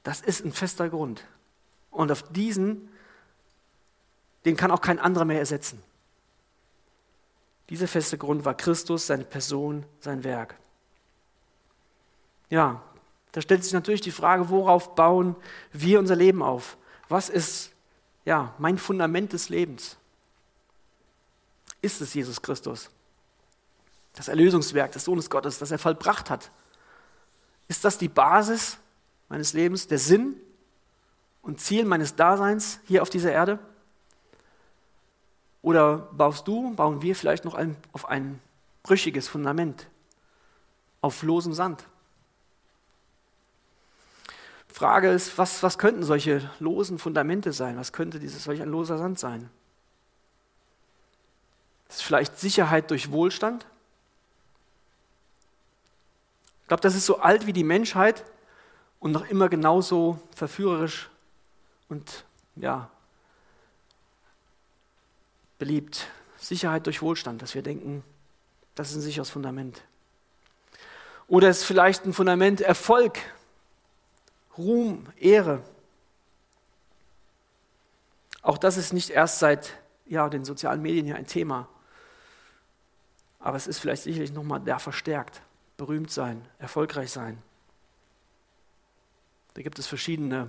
[0.03, 1.25] Das ist ein fester Grund.
[1.91, 2.91] Und auf diesen,
[4.45, 5.83] den kann auch kein anderer mehr ersetzen.
[7.71, 10.57] Dieser feste Grund war Christus, seine Person, sein Werk.
[12.51, 12.83] Ja,
[13.33, 15.37] da stellt sich natürlich die Frage, worauf bauen
[15.73, 16.77] wir unser Leben auf?
[17.09, 17.73] Was ist
[18.27, 19.97] ja mein Fundament des Lebens?
[21.81, 22.91] Ist es Jesus Christus?
[24.17, 26.51] Das Erlösungswerk des Sohnes Gottes, das er vollbracht hat.
[27.69, 28.79] Ist das die Basis
[29.29, 30.37] meines Lebens, der Sinn
[31.43, 33.59] und Ziel meines Daseins hier auf dieser Erde?
[35.62, 38.41] Oder baust du, bauen wir vielleicht noch ein, auf ein
[38.83, 39.87] brüchiges Fundament,
[41.01, 41.87] auf losem Sand?
[44.77, 47.79] Frage ist, was, was könnten solche losen Fundamente sein?
[47.79, 49.49] Was könnte dieses solch ein loser Sand sein?
[51.89, 53.67] Ist vielleicht Sicherheit durch Wohlstand?
[56.67, 58.25] Ich glaube, das ist so alt wie die Menschheit
[58.99, 61.09] und noch immer genauso verführerisch
[61.89, 62.25] und
[62.57, 62.91] ja,
[65.61, 66.09] beliebt.
[66.39, 68.03] Sicherheit durch Wohlstand, dass wir denken,
[68.75, 69.81] das ist ein sicheres Fundament.
[71.29, 73.21] Oder es ist vielleicht ein Fundament Erfolg,
[74.59, 75.62] Ruhm, Ehre.
[78.43, 79.73] Auch das ist nicht erst seit
[80.05, 81.69] ja, den sozialen Medien hier ein Thema.
[83.39, 85.43] Aber es ist vielleicht sicherlich nochmal da verstärkt
[85.77, 87.43] berühmt sein, erfolgreich sein.
[89.55, 90.49] Da gibt es verschiedene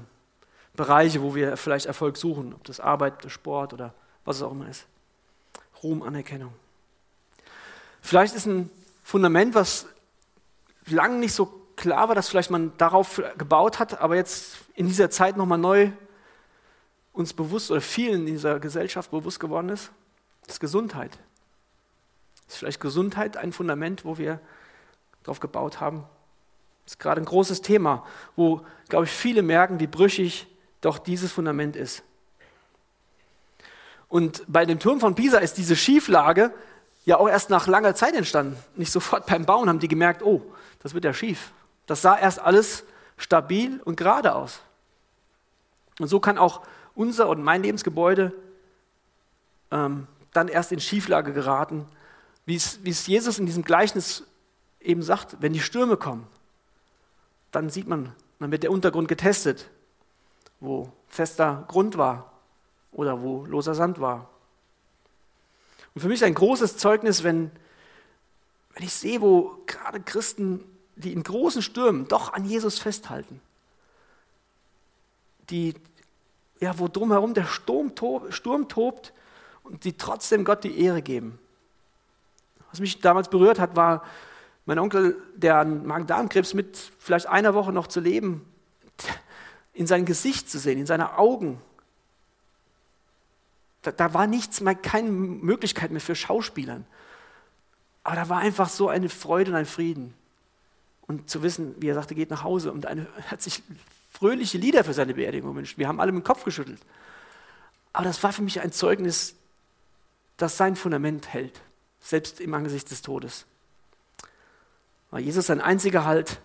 [0.75, 3.93] Bereiche, wo wir vielleicht Erfolg suchen, ob das Arbeit, der Sport oder
[4.25, 4.85] was es auch immer ist.
[5.81, 6.53] Ruhm, Anerkennung.
[8.01, 8.69] Vielleicht ist ein
[9.03, 9.87] Fundament, was
[10.85, 15.09] lange nicht so klar war, dass vielleicht man darauf gebaut hat, aber jetzt in dieser
[15.09, 15.91] Zeit nochmal neu
[17.13, 19.91] uns bewusst oder vielen in dieser Gesellschaft bewusst geworden ist,
[20.47, 21.17] ist Gesundheit.
[22.47, 24.39] Ist vielleicht Gesundheit ein Fundament, wo wir
[25.27, 26.05] drauf gebaut haben?
[26.85, 28.05] Das ist gerade ein großes Thema,
[28.35, 30.47] wo, glaube ich, viele merken, wie brüchig
[30.81, 32.03] doch dieses Fundament ist.
[34.09, 36.53] Und bei dem Turm von Pisa ist diese Schieflage
[37.05, 38.57] ja auch erst nach langer Zeit entstanden.
[38.75, 40.41] Nicht sofort beim Bauen haben die gemerkt, oh,
[40.79, 41.51] das wird ja schief.
[41.85, 42.83] Das sah erst alles
[43.17, 44.61] stabil und gerade aus.
[45.99, 46.61] Und so kann auch
[46.95, 48.33] unser und mein Lebensgebäude
[49.71, 51.85] ähm, dann erst in Schieflage geraten,
[52.45, 54.23] wie es, Jesus in diesem Gleichnis
[54.81, 56.27] eben sagt, wenn die Stürme kommen,
[57.51, 59.69] dann sieht man, dann wird der Untergrund getestet,
[60.59, 62.31] wo fester Grund war
[62.91, 64.29] oder wo loser Sand war.
[65.95, 67.51] Und für mich ein großes Zeugnis, wenn,
[68.73, 70.63] wenn ich sehe, wo gerade Christen,
[70.95, 73.41] die in großen Stürmen doch an Jesus festhalten,
[75.49, 75.75] die,
[76.59, 79.13] ja, wo drumherum der Sturm, tob, Sturm tobt
[79.63, 81.39] und die trotzdem Gott die Ehre geben.
[82.71, 84.03] Was mich damals berührt hat, war
[84.67, 88.45] mein Onkel, der an Magen-Darm-Krebs mit vielleicht einer Woche noch zu leben,
[89.73, 91.61] in sein Gesicht zu sehen, in seine Augen.
[93.81, 96.85] Da, da war nichts mehr, keine Möglichkeit mehr für Schauspielern.
[98.03, 100.13] Aber da war einfach so eine Freude und ein Frieden.
[101.07, 103.63] Und zu wissen, wie er sagte, geht nach Hause und eine, hat sich
[104.11, 105.77] fröhliche Lieder für seine Beerdigung gewünscht.
[105.77, 106.81] Wir haben alle mit dem Kopf geschüttelt.
[107.93, 109.35] Aber das war für mich ein Zeugnis,
[110.35, 111.61] dass sein Fundament hält,
[112.01, 113.45] selbst im Angesicht des Todes.
[115.11, 116.39] War Jesus sein einziger Halt.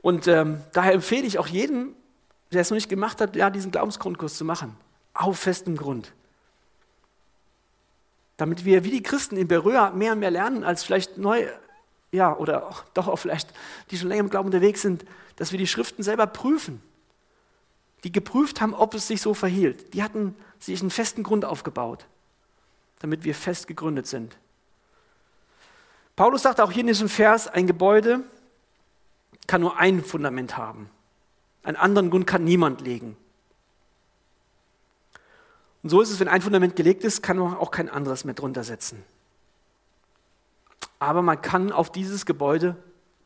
[0.00, 1.94] Und ähm, daher empfehle ich auch jedem,
[2.52, 4.76] der es noch nicht gemacht hat, ja, diesen Glaubensgrundkurs zu machen.
[5.14, 6.12] Auf festem Grund.
[8.36, 11.46] Damit wir wie die Christen in Berührer mehr und mehr lernen, als vielleicht neu,
[12.12, 13.52] ja, oder auch, doch auch vielleicht,
[13.90, 15.04] die schon länger im Glauben unterwegs sind,
[15.36, 16.80] dass wir die Schriften selber prüfen.
[18.04, 19.92] Die geprüft haben, ob es sich so verhielt.
[19.92, 22.06] Die hatten sich einen festen Grund aufgebaut,
[23.00, 24.36] damit wir fest gegründet sind.
[26.18, 28.24] Paulus sagt auch hier in diesem Vers, ein Gebäude
[29.46, 30.90] kann nur ein Fundament haben.
[31.62, 33.16] Einen anderen Grund kann niemand legen.
[35.84, 38.34] Und so ist es, wenn ein Fundament gelegt ist, kann man auch kein anderes mehr
[38.34, 39.04] drunter setzen.
[40.98, 42.74] Aber man kann auf dieses Gebäude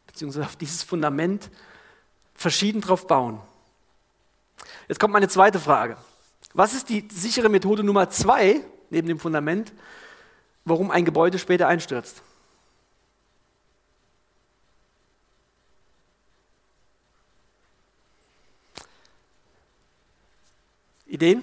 [0.06, 1.48] beziehungsweise auf dieses Fundament
[2.34, 3.40] verschieden drauf bauen.
[4.88, 5.96] Jetzt kommt meine zweite Frage.
[6.52, 9.72] Was ist die sichere Methode Nummer zwei neben dem Fundament,
[10.66, 12.22] warum ein Gebäude später einstürzt?
[21.12, 21.42] Ideen?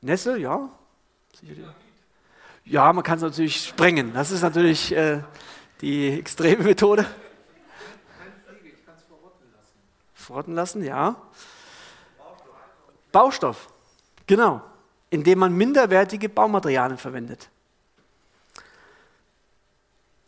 [0.00, 0.32] Nässe.
[0.32, 0.70] Nässe, ja.
[2.64, 4.14] Ja, man kann es natürlich sprengen.
[4.14, 5.22] Das ist natürlich äh,
[5.82, 7.04] die extreme Methode.
[10.14, 11.14] Verrotten lassen, ja.
[13.12, 13.68] Baustoff,
[14.26, 14.62] genau.
[15.10, 17.50] Indem man minderwertige Baumaterialien verwendet.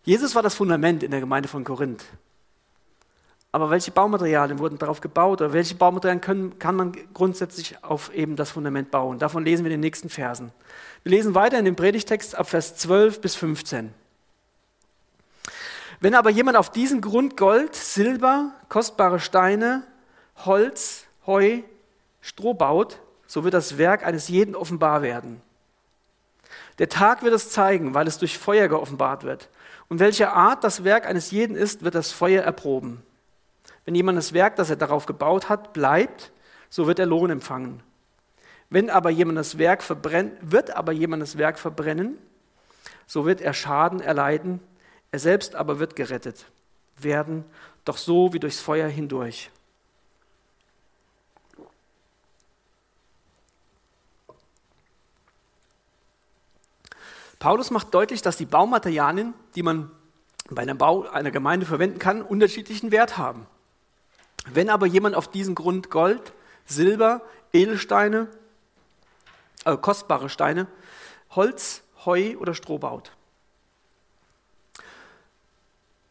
[0.05, 2.05] Jesus war das Fundament in der Gemeinde von Korinth.
[3.53, 8.37] Aber welche Baumaterialien wurden darauf gebaut oder welche Baumaterialien können, kann man grundsätzlich auf eben
[8.37, 9.19] das Fundament bauen?
[9.19, 10.53] Davon lesen wir in den nächsten Versen.
[11.03, 13.95] Wir lesen weiter in dem Predigtext ab Vers 12 bis 15.
[16.01, 19.85] Wenn aber jemand auf diesen Grund Gold, Silber, kostbare Steine,
[20.45, 21.61] Holz, Heu,
[22.21, 25.41] Stroh baut, so wird das Werk eines jeden offenbar werden.
[26.79, 29.49] Der Tag wird es zeigen, weil es durch Feuer geoffenbart wird.
[29.89, 33.03] Und welche Art das Werk eines jeden ist, wird das Feuer erproben.
[33.87, 36.32] Wenn jemand das Werk, das er darauf gebaut hat, bleibt,
[36.68, 37.82] so wird er Lohn empfangen.
[38.68, 42.18] Wenn aber jemand das Werk verbrennt, wird aber jemand das Werk verbrennen,
[43.07, 44.61] so wird er Schaden erleiden,
[45.12, 46.47] er selbst aber wird gerettet
[46.99, 47.45] werden,
[47.84, 49.51] doch so wie durchs Feuer hindurch.
[57.39, 59.93] Paulus macht deutlich, dass die Baumaterialien, die man
[60.51, 63.47] bei einem Bau einer Gemeinde verwenden kann, unterschiedlichen Wert haben.
[64.47, 66.33] Wenn aber jemand auf diesen Grund Gold,
[66.65, 67.23] Silber,
[67.53, 68.29] Edelsteine,
[69.65, 70.67] äh, kostbare Steine,
[71.31, 73.13] Holz, Heu oder Stroh baut.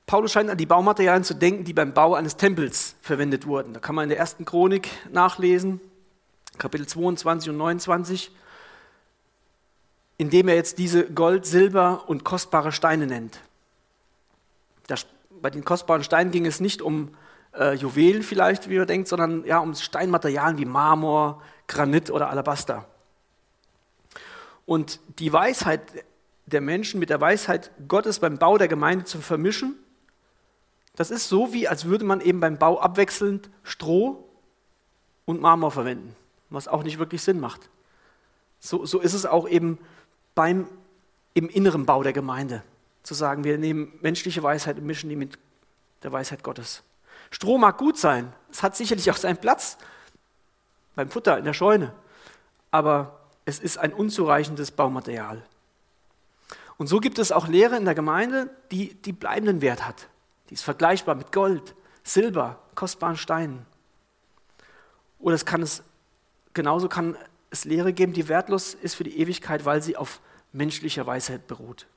[0.06, 3.74] Paulus scheint an die Baumaterialien zu denken, die beim Bau eines Tempels verwendet wurden.
[3.74, 5.82] Da kann man in der ersten Chronik nachlesen,
[6.58, 8.32] Kapitel 22 und 29,
[10.18, 13.42] indem er jetzt diese Gold, Silber und kostbare Steine nennt.
[14.88, 15.08] Das,
[15.42, 17.16] bei den kostbaren Steinen ging es nicht um
[17.58, 22.86] äh, Juwelen vielleicht, wie man denkt, sondern ja, um Steinmaterialien wie Marmor, Granit oder Alabaster.
[24.66, 25.82] Und die Weisheit
[26.46, 29.76] der Menschen mit der Weisheit Gottes beim Bau der Gemeinde zu vermischen,
[30.96, 34.24] das ist so, wie als würde man eben beim Bau abwechselnd Stroh
[35.26, 36.16] und Marmor verwenden,
[36.50, 37.70] was auch nicht wirklich Sinn macht.
[38.60, 39.78] So, so ist es auch eben
[40.36, 40.68] beim,
[41.34, 42.64] im inneren Bau der Gemeinde.
[43.04, 45.38] Zu sagen, wir nehmen menschliche Weisheit und mischen die mit
[46.02, 46.82] der Weisheit Gottes.
[47.32, 48.34] Stroh mag gut sein.
[48.52, 49.78] Es hat sicherlich auch seinen Platz
[50.96, 51.94] beim Futter in der Scheune.
[52.72, 55.44] Aber es ist ein unzureichendes Baumaterial.
[56.78, 60.08] Und so gibt es auch Lehre in der Gemeinde, die, die bleibenden Wert hat.
[60.50, 63.66] Die ist vergleichbar mit Gold, Silber, kostbaren Steinen.
[65.20, 65.84] Oder es kann es,
[66.54, 67.18] genauso kann
[67.50, 70.20] es Lehre geben, die wertlos ist für die Ewigkeit, weil sie auf
[70.52, 71.88] menschlicher Weisheit beruht.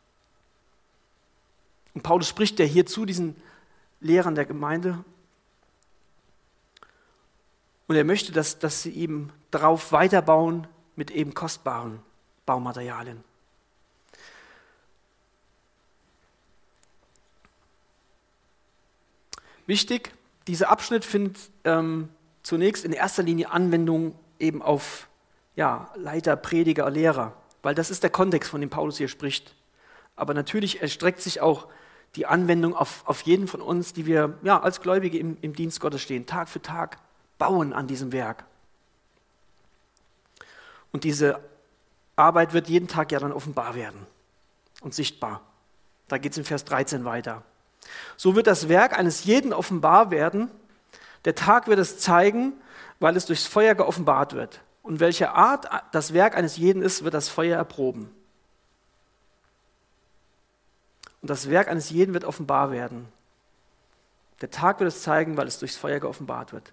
[1.95, 3.37] Und Paulus spricht ja hier zu diesen
[4.01, 5.05] Lehrern der Gemeinde.
[7.89, 12.01] Und er möchte, dass, dass sie eben darauf weiterbauen mit eben kostbaren
[12.45, 13.25] Baumaterialien.
[19.67, 20.13] Wichtig,
[20.47, 22.09] dieser Abschnitt findet ähm,
[22.43, 25.09] zunächst in erster Linie Anwendung eben auf
[25.57, 29.55] ja, Leiter, Prediger, Lehrer, weil das ist der Kontext, von dem Paulus hier spricht.
[30.15, 31.69] Aber natürlich erstreckt sich auch
[32.17, 35.81] die Anwendung auf, auf jeden von uns, die wir ja, als Gläubige im, im Dienst
[35.81, 36.99] Gottes stehen, Tag für Tag
[37.39, 38.45] bauen an diesem Werk.
[40.93, 41.41] Und diese
[42.17, 44.07] Arbeit wird jeden Tag ja dann offenbar werden
[44.81, 45.41] und sichtbar.
[46.09, 47.43] Da geht es in Vers 13 weiter.
[48.17, 50.51] So wird das Werk eines jeden offenbar werden.
[51.25, 52.55] Der Tag wird es zeigen,
[52.99, 54.61] weil es durchs Feuer geoffenbart wird.
[54.83, 58.11] Und welche Art das Werk eines jeden ist, wird das Feuer erproben.
[61.21, 63.09] Und das Werk eines jeden wird offenbar werden.
[64.41, 66.73] Der Tag wird es zeigen, weil es durchs Feuer geoffenbart wird.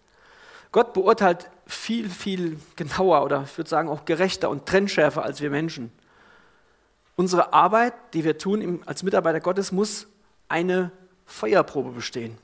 [0.75, 5.49] Gott beurteilt viel, viel genauer oder ich würde sagen auch gerechter und trennschärfer als wir
[5.49, 5.89] Menschen.
[7.15, 10.07] Unsere Arbeit, die wir tun als Mitarbeiter Gottes, muss
[10.49, 10.91] eine
[11.25, 12.37] Feuerprobe bestehen.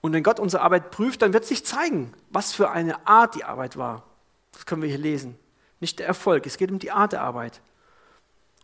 [0.00, 3.44] Und wenn Gott unsere Arbeit prüft, dann wird sich zeigen, was für eine Art die
[3.44, 4.04] Arbeit war.
[4.52, 5.38] Das können wir hier lesen.
[5.78, 7.60] Nicht der Erfolg, es geht um die Art der Arbeit.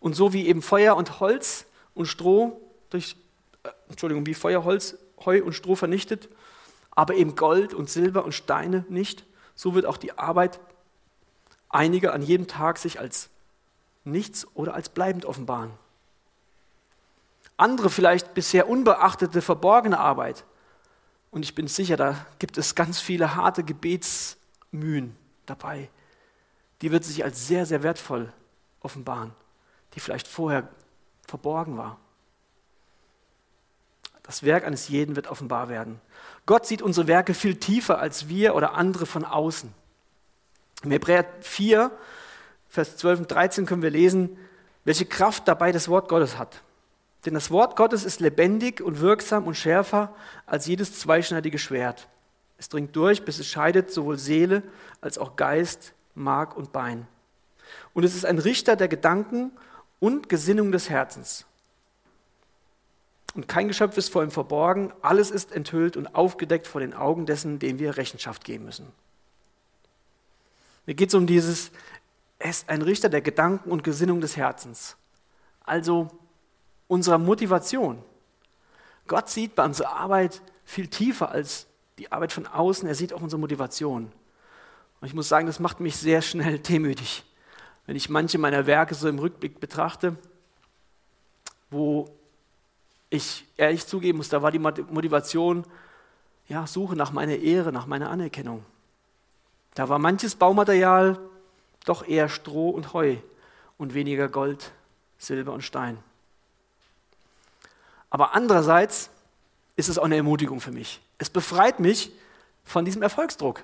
[0.00, 2.58] Und so wie eben Feuer und Holz und Stroh
[2.88, 3.16] durch,
[3.64, 6.30] äh, Entschuldigung, wie Feuer, Holz, Heu und Stroh vernichtet,
[7.00, 9.24] aber eben Gold und Silber und Steine nicht,
[9.54, 10.60] so wird auch die Arbeit
[11.68, 13.30] einiger an jedem Tag sich als
[14.04, 15.70] nichts oder als bleibend offenbaren
[17.60, 20.44] andere vielleicht bisher unbeachtete, verborgene Arbeit.
[21.30, 25.14] Und ich bin sicher, da gibt es ganz viele harte Gebetsmühen
[25.46, 25.90] dabei.
[26.80, 28.32] Die wird sich als sehr, sehr wertvoll
[28.80, 29.32] offenbaren,
[29.94, 30.68] die vielleicht vorher
[31.28, 31.98] verborgen war.
[34.22, 36.00] Das Werk eines jeden wird offenbar werden.
[36.46, 39.72] Gott sieht unsere Werke viel tiefer als wir oder andere von außen.
[40.82, 41.90] Im Hebräer 4,
[42.68, 44.38] Vers 12 und 13 können wir lesen,
[44.84, 46.62] welche Kraft dabei das Wort Gottes hat.
[47.26, 50.14] Denn das Wort Gottes ist lebendig und wirksam und schärfer
[50.46, 52.08] als jedes zweischneidige Schwert.
[52.56, 54.62] Es dringt durch, bis es scheidet sowohl Seele
[55.00, 57.06] als auch Geist, Mark und Bein.
[57.94, 59.52] Und es ist ein Richter der Gedanken
[59.98, 61.46] und Gesinnung des Herzens.
[63.34, 67.26] Und kein Geschöpf ist vor ihm verborgen, alles ist enthüllt und aufgedeckt vor den Augen
[67.26, 68.86] dessen, dem wir Rechenschaft geben müssen.
[70.86, 71.70] Mir geht es um dieses,
[72.38, 74.96] er ist ein Richter der Gedanken und Gesinnung des Herzens.
[75.64, 76.08] Also
[76.88, 78.02] unserer Motivation.
[79.06, 81.66] Gott sieht bei unserer Arbeit viel tiefer als
[81.98, 82.88] die Arbeit von außen.
[82.88, 84.10] Er sieht auch unsere Motivation.
[85.00, 87.24] Und ich muss sagen, das macht mich sehr schnell demütig,
[87.86, 90.16] wenn ich manche meiner Werke so im Rückblick betrachte,
[91.70, 92.08] wo
[93.10, 95.64] ich ehrlich zugeben muss, da war die Motivation,
[96.48, 98.64] ja, Suche nach meiner Ehre, nach meiner Anerkennung.
[99.74, 101.18] Da war manches Baumaterial
[101.84, 103.16] doch eher Stroh und Heu
[103.78, 104.72] und weniger Gold,
[105.18, 105.98] Silber und Stein.
[108.10, 109.10] Aber andererseits
[109.76, 111.00] ist es auch eine Ermutigung für mich.
[111.18, 112.12] Es befreit mich
[112.64, 113.62] von diesem Erfolgsdruck.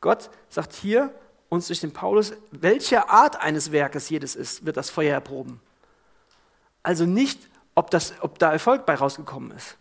[0.00, 1.12] Gott sagt hier
[1.48, 5.60] uns durch den Paulus, welche Art eines Werkes jedes ist, wird das Feuer erproben.
[6.82, 7.38] Also nicht,
[7.74, 9.76] ob, das, ob da Erfolg bei rausgekommen ist.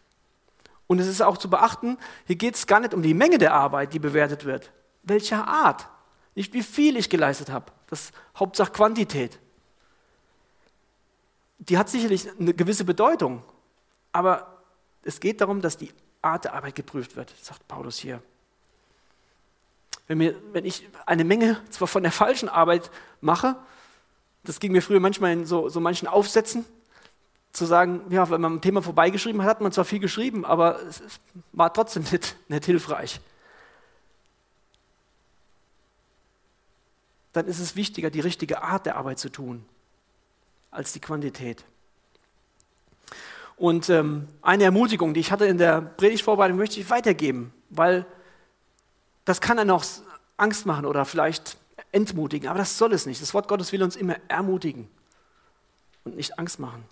[0.88, 3.54] Und es ist auch zu beachten, hier geht es gar nicht um die Menge der
[3.54, 4.72] Arbeit, die bewertet wird.
[5.04, 5.88] Welcher Art?
[6.36, 7.72] Nicht wie viel ich geleistet habe.
[7.88, 9.40] Das ist Hauptsache Quantität.
[11.60, 13.44] Die hat sicherlich eine gewisse Bedeutung.
[14.12, 14.62] Aber
[15.04, 18.22] es geht darum, dass die Art der Arbeit geprüft wird, sagt Paulus hier.
[20.08, 23.56] Wenn, mir, wenn ich eine Menge zwar von der falschen Arbeit mache,
[24.44, 26.66] das ging mir früher manchmal in so, so manchen Aufsätzen,
[27.62, 30.82] zu sagen, ja, wenn man ein Thema vorbeigeschrieben hat, hat man zwar viel geschrieben, aber
[30.82, 31.00] es
[31.52, 33.22] war trotzdem nicht, nicht hilfreich.
[37.34, 39.64] Dann ist es wichtiger, die richtige Art der Arbeit zu tun,
[40.72, 41.64] als die Quantität.
[43.58, 48.08] Und ähm, eine Ermutigung, die ich hatte in der Predigtvorbereitung, möchte ich weitergeben, weil
[49.24, 49.86] das kann einen auch
[50.38, 51.58] Angst machen oder vielleicht
[51.92, 52.50] entmutigen.
[52.50, 53.22] Aber das soll es nicht.
[53.22, 54.90] Das Wort Gottes will uns immer ermutigen
[56.06, 56.84] und nicht Angst machen.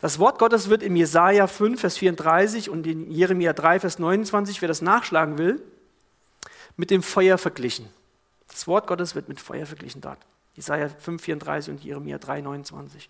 [0.00, 4.62] Das Wort Gottes wird in Jesaja 5, Vers 34 und in Jeremia 3, Vers 29,
[4.62, 5.60] wer das nachschlagen will,
[6.76, 7.88] mit dem Feuer verglichen.
[8.48, 10.18] Das Wort Gottes wird mit Feuer verglichen dort.
[10.54, 13.08] Jesaja 5, 34 und Jeremia 3, 29.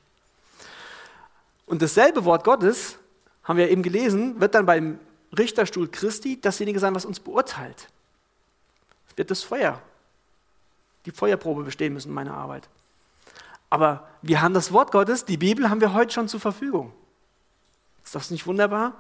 [1.67, 2.99] Und dasselbe Wort Gottes,
[3.45, 4.99] haben wir eben gelesen, wird dann beim
[5.37, 7.89] Richterstuhl Christi dasjenige sein, was uns beurteilt.
[9.11, 9.81] Es wird das Feuer,
[11.05, 12.69] die Feuerprobe bestehen müssen, meine Arbeit.
[13.71, 16.93] Aber wir haben das Wort Gottes, die Bibel haben wir heute schon zur Verfügung.
[18.05, 18.95] Ist das nicht wunderbar?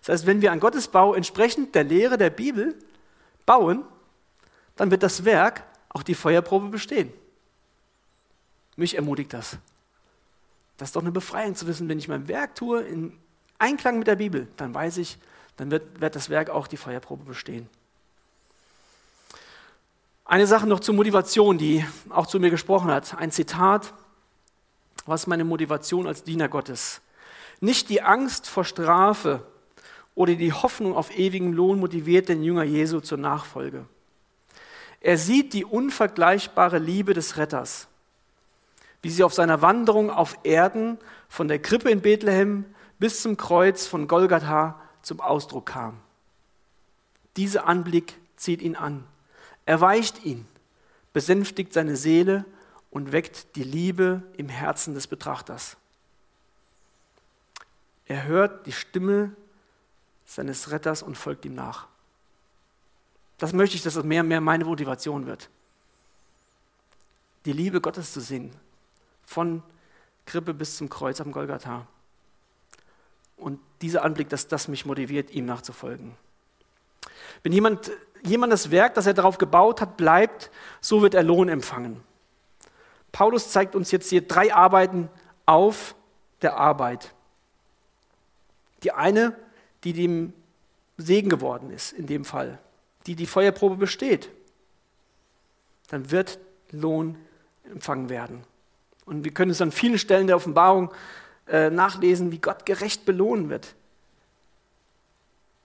[0.00, 2.76] Das heißt, wenn wir an Gottes Bau entsprechend der Lehre der Bibel
[3.46, 3.84] bauen,
[4.76, 7.12] dann wird das Werk auch die Feuerprobe bestehen.
[8.76, 9.58] Mich ermutigt das.
[10.78, 13.18] Das ist doch eine Befreiung zu wissen, wenn ich mein Werk tue in
[13.58, 15.18] Einklang mit der Bibel, dann weiß ich,
[15.56, 17.68] dann wird, wird das Werk auch die Feuerprobe bestehen.
[20.24, 23.16] Eine Sache noch zur Motivation, die auch zu mir gesprochen hat.
[23.18, 23.92] Ein Zitat.
[25.04, 27.00] Was meine Motivation als Diener Gottes?
[27.60, 29.44] Nicht die Angst vor Strafe
[30.14, 33.86] oder die Hoffnung auf ewigen Lohn motiviert den Jünger Jesu zur Nachfolge.
[35.00, 37.88] Er sieht die unvergleichbare Liebe des Retters,
[39.02, 40.98] wie sie auf seiner Wanderung auf Erden
[41.28, 42.64] von der Krippe in Bethlehem
[43.00, 45.98] bis zum Kreuz von Golgatha zum Ausdruck kam.
[47.36, 49.04] Dieser Anblick zieht ihn an,
[49.66, 50.46] erweicht ihn,
[51.12, 52.44] besänftigt seine Seele
[52.90, 55.76] und weckt die Liebe im Herzen des Betrachters.
[58.06, 59.34] Er hört die Stimme
[60.26, 61.86] seines Retters und folgt ihm nach.
[63.38, 65.48] Das möchte ich, dass das mehr und mehr meine Motivation wird.
[67.44, 68.52] Die Liebe Gottes zu sehen,
[69.24, 69.62] von
[70.26, 71.86] Krippe bis zum Kreuz am Golgatha.
[73.36, 76.14] Und dieser Anblick, dass das mich motiviert, ihm nachzufolgen.
[77.42, 77.90] Wenn jemand,
[78.24, 80.50] jemand das Werk, das er darauf gebaut hat, bleibt,
[80.80, 82.02] so wird er Lohn empfangen.
[83.10, 85.08] Paulus zeigt uns jetzt hier drei Arbeiten
[85.46, 85.94] auf
[86.40, 87.12] der Arbeit.
[88.82, 89.36] Die eine,
[89.84, 90.32] die dem
[90.96, 92.58] Segen geworden ist, in dem Fall,
[93.06, 94.30] die die Feuerprobe besteht,
[95.88, 96.38] dann wird
[96.70, 97.16] Lohn
[97.64, 98.44] empfangen werden.
[99.04, 100.92] Und wir können es an vielen Stellen der Offenbarung
[101.48, 103.74] äh, nachlesen, wie Gott gerecht belohnen wird.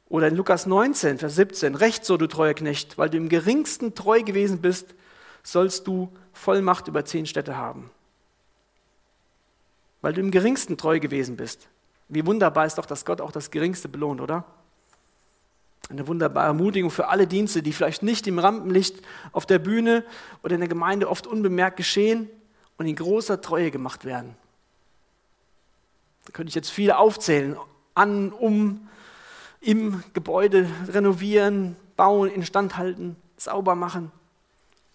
[0.09, 3.93] Oder in Lukas 19, Vers 17, Recht so, du treuer Knecht, weil du im geringsten
[3.93, 4.95] treu gewesen bist,
[5.43, 7.89] sollst du Vollmacht über zehn Städte haben.
[10.01, 11.67] Weil du im geringsten treu gewesen bist.
[12.09, 14.45] Wie wunderbar ist doch, dass Gott auch das Geringste belohnt, oder?
[15.89, 19.01] Eine wunderbare Ermutigung für alle Dienste, die vielleicht nicht im Rampenlicht
[19.31, 20.05] auf der Bühne
[20.43, 22.29] oder in der Gemeinde oft unbemerkt geschehen
[22.77, 24.35] und in großer Treue gemacht werden.
[26.25, 27.57] Da könnte ich jetzt viele aufzählen,
[27.93, 28.86] an, um,
[29.67, 34.13] im Gebäude renovieren, bauen, instand halten, sauber machen,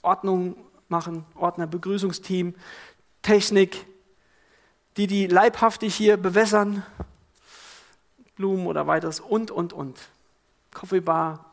[0.00, 0.56] Ordnung
[0.88, 2.54] machen, Ordner, Begrüßungsteam,
[3.20, 3.84] Technik,
[4.96, 6.82] die die leibhaftig hier bewässern,
[8.36, 9.98] Blumen oder weiteres und, und, und.
[10.72, 11.52] Coffeebar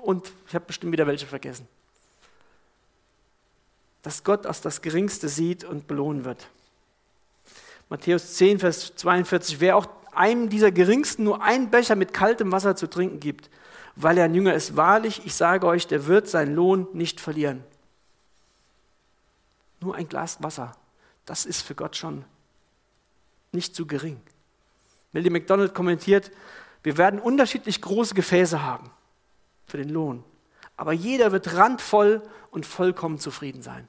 [0.00, 1.66] und ich habe bestimmt wieder welche vergessen.
[4.02, 6.48] Dass Gott aus das Geringste sieht und belohnen wird.
[7.88, 12.76] Matthäus 10, Vers 42, wer auch einem dieser Geringsten nur einen Becher mit kaltem Wasser
[12.76, 13.50] zu trinken gibt,
[13.96, 17.64] weil er ein Jünger ist, wahrlich, ich sage euch, der wird seinen Lohn nicht verlieren.
[19.80, 20.76] Nur ein Glas Wasser,
[21.24, 22.24] das ist für Gott schon
[23.52, 24.20] nicht zu gering.
[25.12, 26.30] Millie McDonald kommentiert,
[26.82, 28.90] wir werden unterschiedlich große Gefäße haben
[29.66, 30.22] für den Lohn,
[30.76, 33.88] aber jeder wird randvoll und vollkommen zufrieden sein.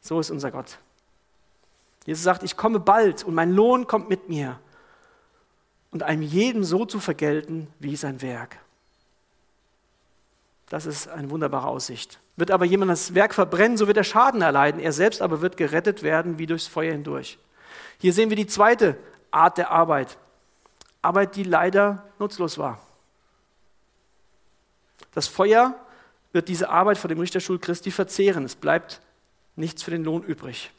[0.00, 0.78] So ist unser Gott.
[2.06, 4.60] Jesus sagt, ich komme bald und mein Lohn kommt mit mir.
[5.96, 8.58] Und einem jeden so zu vergelten wie sein Werk.
[10.68, 12.20] Das ist eine wunderbare Aussicht.
[12.36, 14.78] Wird aber jemand das Werk verbrennen, so wird er Schaden erleiden.
[14.78, 17.38] Er selbst aber wird gerettet werden wie durchs Feuer hindurch.
[17.96, 18.98] Hier sehen wir die zweite
[19.30, 20.18] Art der Arbeit.
[21.00, 22.78] Arbeit, die leider nutzlos war.
[25.14, 25.74] Das Feuer
[26.32, 28.44] wird diese Arbeit vor dem Richterstuhl Christi verzehren.
[28.44, 29.00] Es bleibt
[29.54, 30.72] nichts für den Lohn übrig.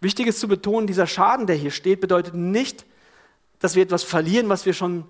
[0.00, 2.86] Wichtig ist zu betonen, dieser Schaden, der hier steht, bedeutet nicht,
[3.60, 5.04] dass wir etwas verlieren, was wir schon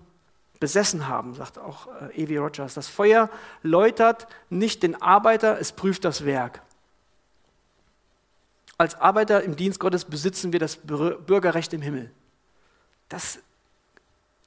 [0.61, 2.37] besessen haben, sagt auch äh.
[2.37, 2.75] Rogers.
[2.75, 3.31] Das Feuer
[3.63, 6.61] läutert nicht den Arbeiter, es prüft das Werk.
[8.77, 12.11] Als Arbeiter im Dienst Gottes besitzen wir das Bürgerrecht im Himmel.
[13.09, 13.39] Das,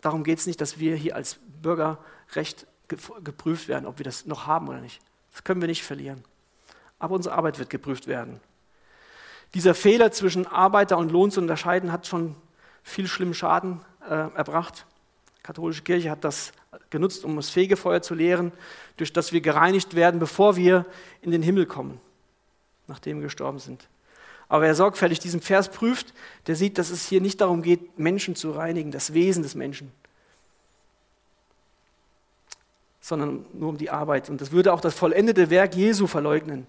[0.01, 4.47] darum geht es nicht, dass wir hier als Bürgerrecht geprüft werden, ob wir das noch
[4.47, 5.01] haben oder nicht.
[5.31, 6.23] Das können wir nicht verlieren.
[6.99, 8.39] Aber unsere Arbeit wird geprüft werden.
[9.53, 12.35] Dieser Fehler zwischen Arbeiter und Lohn zu unterscheiden, hat schon
[12.83, 14.85] viel schlimmen Schaden äh, erbracht.
[15.37, 16.53] Die katholische Kirche hat das
[16.89, 18.51] genutzt, um das Fegefeuer zu lehren,
[18.97, 20.85] durch das wir gereinigt werden, bevor wir
[21.21, 21.99] in den Himmel kommen,
[22.87, 23.87] nachdem wir gestorben sind.
[24.47, 26.13] Aber wer sorgfältig diesen Vers prüft,
[26.47, 29.91] der sieht, dass es hier nicht darum geht, Menschen zu reinigen, das Wesen des Menschen,
[33.01, 34.29] sondern nur um die Arbeit.
[34.29, 36.67] Und das würde auch das vollendete Werk Jesu verleugnen.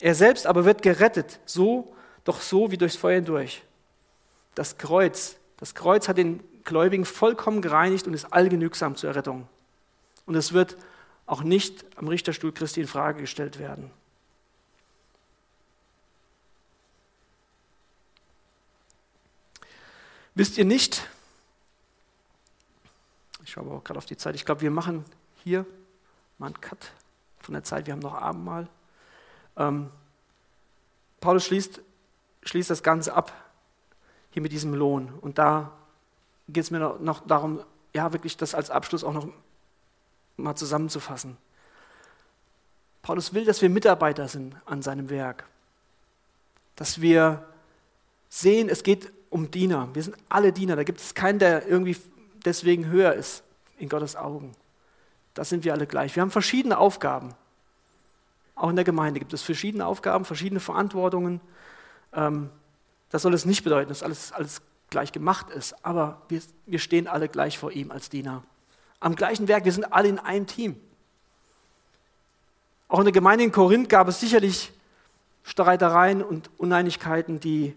[0.00, 3.62] Er selbst aber wird gerettet, so, doch so wie durchs Feuer hindurch.
[4.54, 9.48] Das Kreuz, das Kreuz hat den Gläubigen vollkommen gereinigt und ist allgenügsam zur Errettung.
[10.26, 10.76] Und es wird
[11.26, 13.90] auch nicht am Richterstuhl Christi in Frage gestellt werden.
[20.34, 21.08] Wisst ihr nicht,
[23.44, 25.04] ich schaue aber auch gerade auf die Zeit, ich glaube, wir machen
[25.44, 25.64] hier
[26.38, 26.92] mal einen Cut
[27.38, 28.68] von der Zeit, wir haben noch Abendmahl.
[29.56, 29.90] Ähm,
[31.20, 31.80] Paulus schließt,
[32.42, 33.32] schließt das Ganze ab,
[34.34, 35.12] hier mit diesem Lohn.
[35.20, 35.70] Und da
[36.48, 37.60] geht es mir noch, darum,
[37.94, 39.28] ja, wirklich das als Abschluss auch noch
[40.36, 41.36] mal zusammenzufassen.
[43.00, 45.44] Paulus will, dass wir Mitarbeiter sind an seinem Werk.
[46.74, 47.46] Dass wir
[48.28, 49.88] sehen, es geht um Diener.
[49.94, 50.74] Wir sind alle Diener.
[50.74, 51.96] Da gibt es keinen, der irgendwie
[52.44, 53.44] deswegen höher ist
[53.78, 54.50] in Gottes Augen.
[55.34, 56.16] Da sind wir alle gleich.
[56.16, 57.34] Wir haben verschiedene Aufgaben.
[58.56, 61.40] Auch in der Gemeinde gibt es verschiedene Aufgaben, verschiedene Verantwortungen.
[62.12, 62.50] Ähm,
[63.14, 64.60] das soll es nicht bedeuten, dass alles, alles
[64.90, 68.42] gleich gemacht ist, aber wir, wir stehen alle gleich vor ihm als Diener.
[68.98, 70.80] Am gleichen Werk, wir sind alle in einem Team.
[72.88, 74.72] Auch in der Gemeinde in Korinth gab es sicherlich
[75.44, 77.76] Streitereien und Uneinigkeiten, die,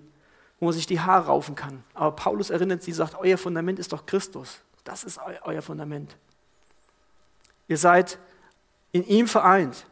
[0.59, 1.83] wo man sich die Haare raufen kann.
[1.93, 4.61] Aber Paulus erinnert sie, sagt, euer Fundament ist doch Christus.
[4.85, 6.17] Das ist euer Fundament.
[7.67, 8.17] Ihr seid
[8.91, 9.85] in ihm vereint.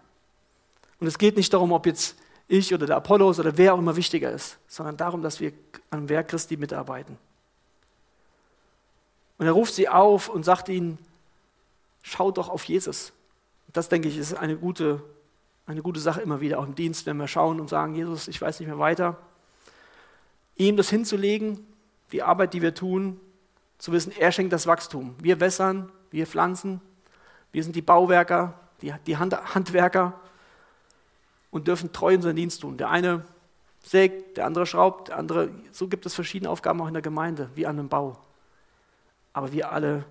[0.99, 2.15] Und es geht nicht darum, ob jetzt
[2.47, 5.51] ich oder der Apollos oder wer auch immer wichtiger ist, sondern darum, dass wir
[5.89, 7.17] am Werk Christi mitarbeiten.
[9.37, 10.97] Und er ruft sie auf und sagt ihnen,
[12.03, 13.11] schaut doch auf Jesus.
[13.73, 15.03] Das, denke ich, ist eine gute,
[15.65, 18.39] eine gute Sache immer wieder, auch im Dienst, wenn wir schauen und sagen, Jesus, ich
[18.39, 19.17] weiß nicht mehr weiter.
[20.55, 21.65] Ihm das hinzulegen,
[22.11, 23.19] die Arbeit, die wir tun,
[23.77, 25.15] zu wissen, er schenkt das Wachstum.
[25.19, 26.79] Wir wässern, wir pflanzen,
[27.51, 30.19] wir sind die Bauwerker, die, die Handwerker
[31.51, 32.77] und dürfen treu unseren Dienst tun.
[32.77, 33.23] Der eine
[33.83, 37.49] sägt, der andere schraubt, der andere, so gibt es verschiedene Aufgaben auch in der Gemeinde,
[37.55, 38.17] wie an einem Bau.
[39.33, 40.05] Aber wir alle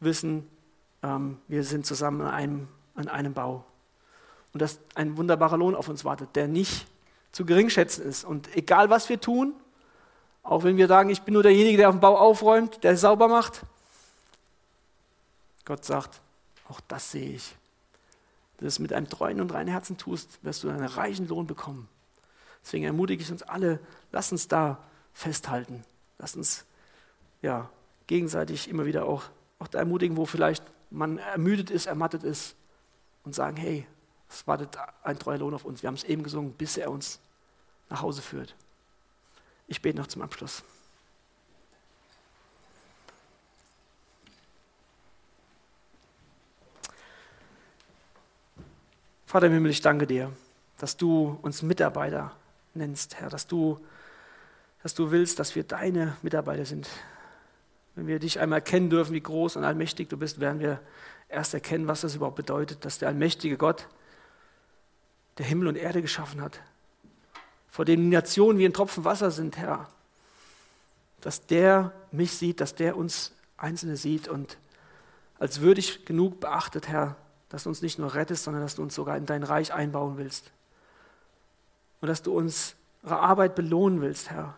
[0.00, 0.48] wissen,
[1.02, 3.64] ähm, wir sind zusammen an einem, an einem Bau.
[4.52, 6.86] Und dass ein wunderbarer Lohn auf uns wartet, der nicht
[7.32, 8.24] zu geringschätzen ist.
[8.24, 9.54] Und egal was wir tun,
[10.42, 13.28] auch wenn wir sagen, ich bin nur derjenige, der auf dem Bau aufräumt, der sauber
[13.28, 13.62] macht,
[15.64, 16.20] Gott sagt,
[16.68, 17.56] auch das sehe ich
[18.64, 21.88] du es mit einem treuen und reinen Herzen tust, wirst du einen reichen Lohn bekommen.
[22.64, 23.78] Deswegen ermutige ich uns alle,
[24.10, 25.84] lass uns da festhalten.
[26.18, 26.64] Lass uns
[27.42, 27.68] ja,
[28.06, 29.24] gegenseitig immer wieder auch,
[29.58, 32.56] auch da ermutigen, wo vielleicht man ermüdet ist, ermattet ist
[33.24, 33.86] und sagen, hey,
[34.30, 35.82] es wartet ein treuer Lohn auf uns.
[35.82, 37.20] Wir haben es eben gesungen, bis er uns
[37.90, 38.56] nach Hause führt.
[39.66, 40.64] Ich bete noch zum Abschluss.
[49.34, 50.30] Vater im Himmel, ich danke dir,
[50.78, 52.36] dass du uns Mitarbeiter
[52.72, 53.80] nennst, Herr, dass du,
[54.84, 56.88] dass du willst, dass wir deine Mitarbeiter sind.
[57.96, 60.78] Wenn wir dich einmal erkennen dürfen, wie groß und allmächtig du bist, werden wir
[61.28, 63.88] erst erkennen, was das überhaupt bedeutet, dass der allmächtige Gott,
[65.38, 66.60] der Himmel und Erde geschaffen hat,
[67.66, 69.88] vor dem Nationen wie ein Tropfen Wasser sind, Herr,
[71.22, 74.58] dass der mich sieht, dass der uns Einzelne sieht und
[75.40, 77.16] als würdig genug beachtet, Herr,
[77.54, 80.18] dass du uns nicht nur rettest, sondern dass du uns sogar in dein Reich einbauen
[80.18, 80.50] willst.
[82.00, 82.74] Und dass du unsere
[83.06, 84.54] Arbeit belohnen willst, Herr,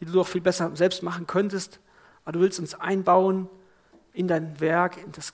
[0.00, 1.78] die du doch viel besser selbst machen könntest,
[2.24, 3.48] aber du willst uns einbauen
[4.12, 5.32] in dein Werk, in das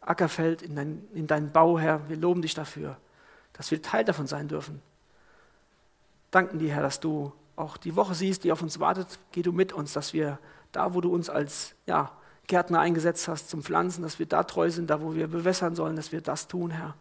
[0.00, 2.08] Ackerfeld, in, dein, in deinen Bau, Herr.
[2.08, 2.96] Wir loben dich dafür,
[3.52, 4.80] dass wir Teil davon sein dürfen.
[6.30, 9.08] Danken dir, Herr, dass du auch die Woche siehst, die auf uns wartet.
[9.32, 10.38] Geh du mit uns, dass wir
[10.70, 12.12] da, wo du uns als ja,
[12.46, 15.96] Gärtner eingesetzt hast zum Pflanzen, dass wir da treu sind, da wo wir bewässern sollen,
[15.96, 16.94] dass wir das tun, Herr.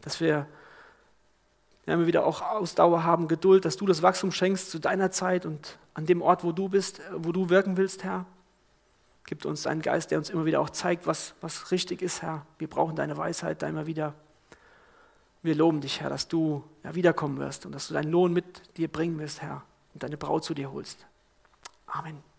[0.00, 0.46] Dass wir
[1.86, 5.78] ja, wieder auch Ausdauer haben, Geduld, dass du das Wachstum schenkst zu deiner Zeit und
[5.94, 8.24] an dem Ort, wo du bist, wo du wirken willst, Herr.
[9.26, 12.46] Gib uns einen Geist, der uns immer wieder auch zeigt, was, was richtig ist, Herr.
[12.58, 14.14] Wir brauchen deine Weisheit da immer wieder.
[15.42, 18.76] Wir loben dich, Herr, dass du ja, wiederkommen wirst und dass du deinen Lohn mit
[18.76, 19.62] dir bringen wirst, Herr,
[19.92, 21.04] und deine Braut zu dir holst.
[21.86, 22.31] Amen.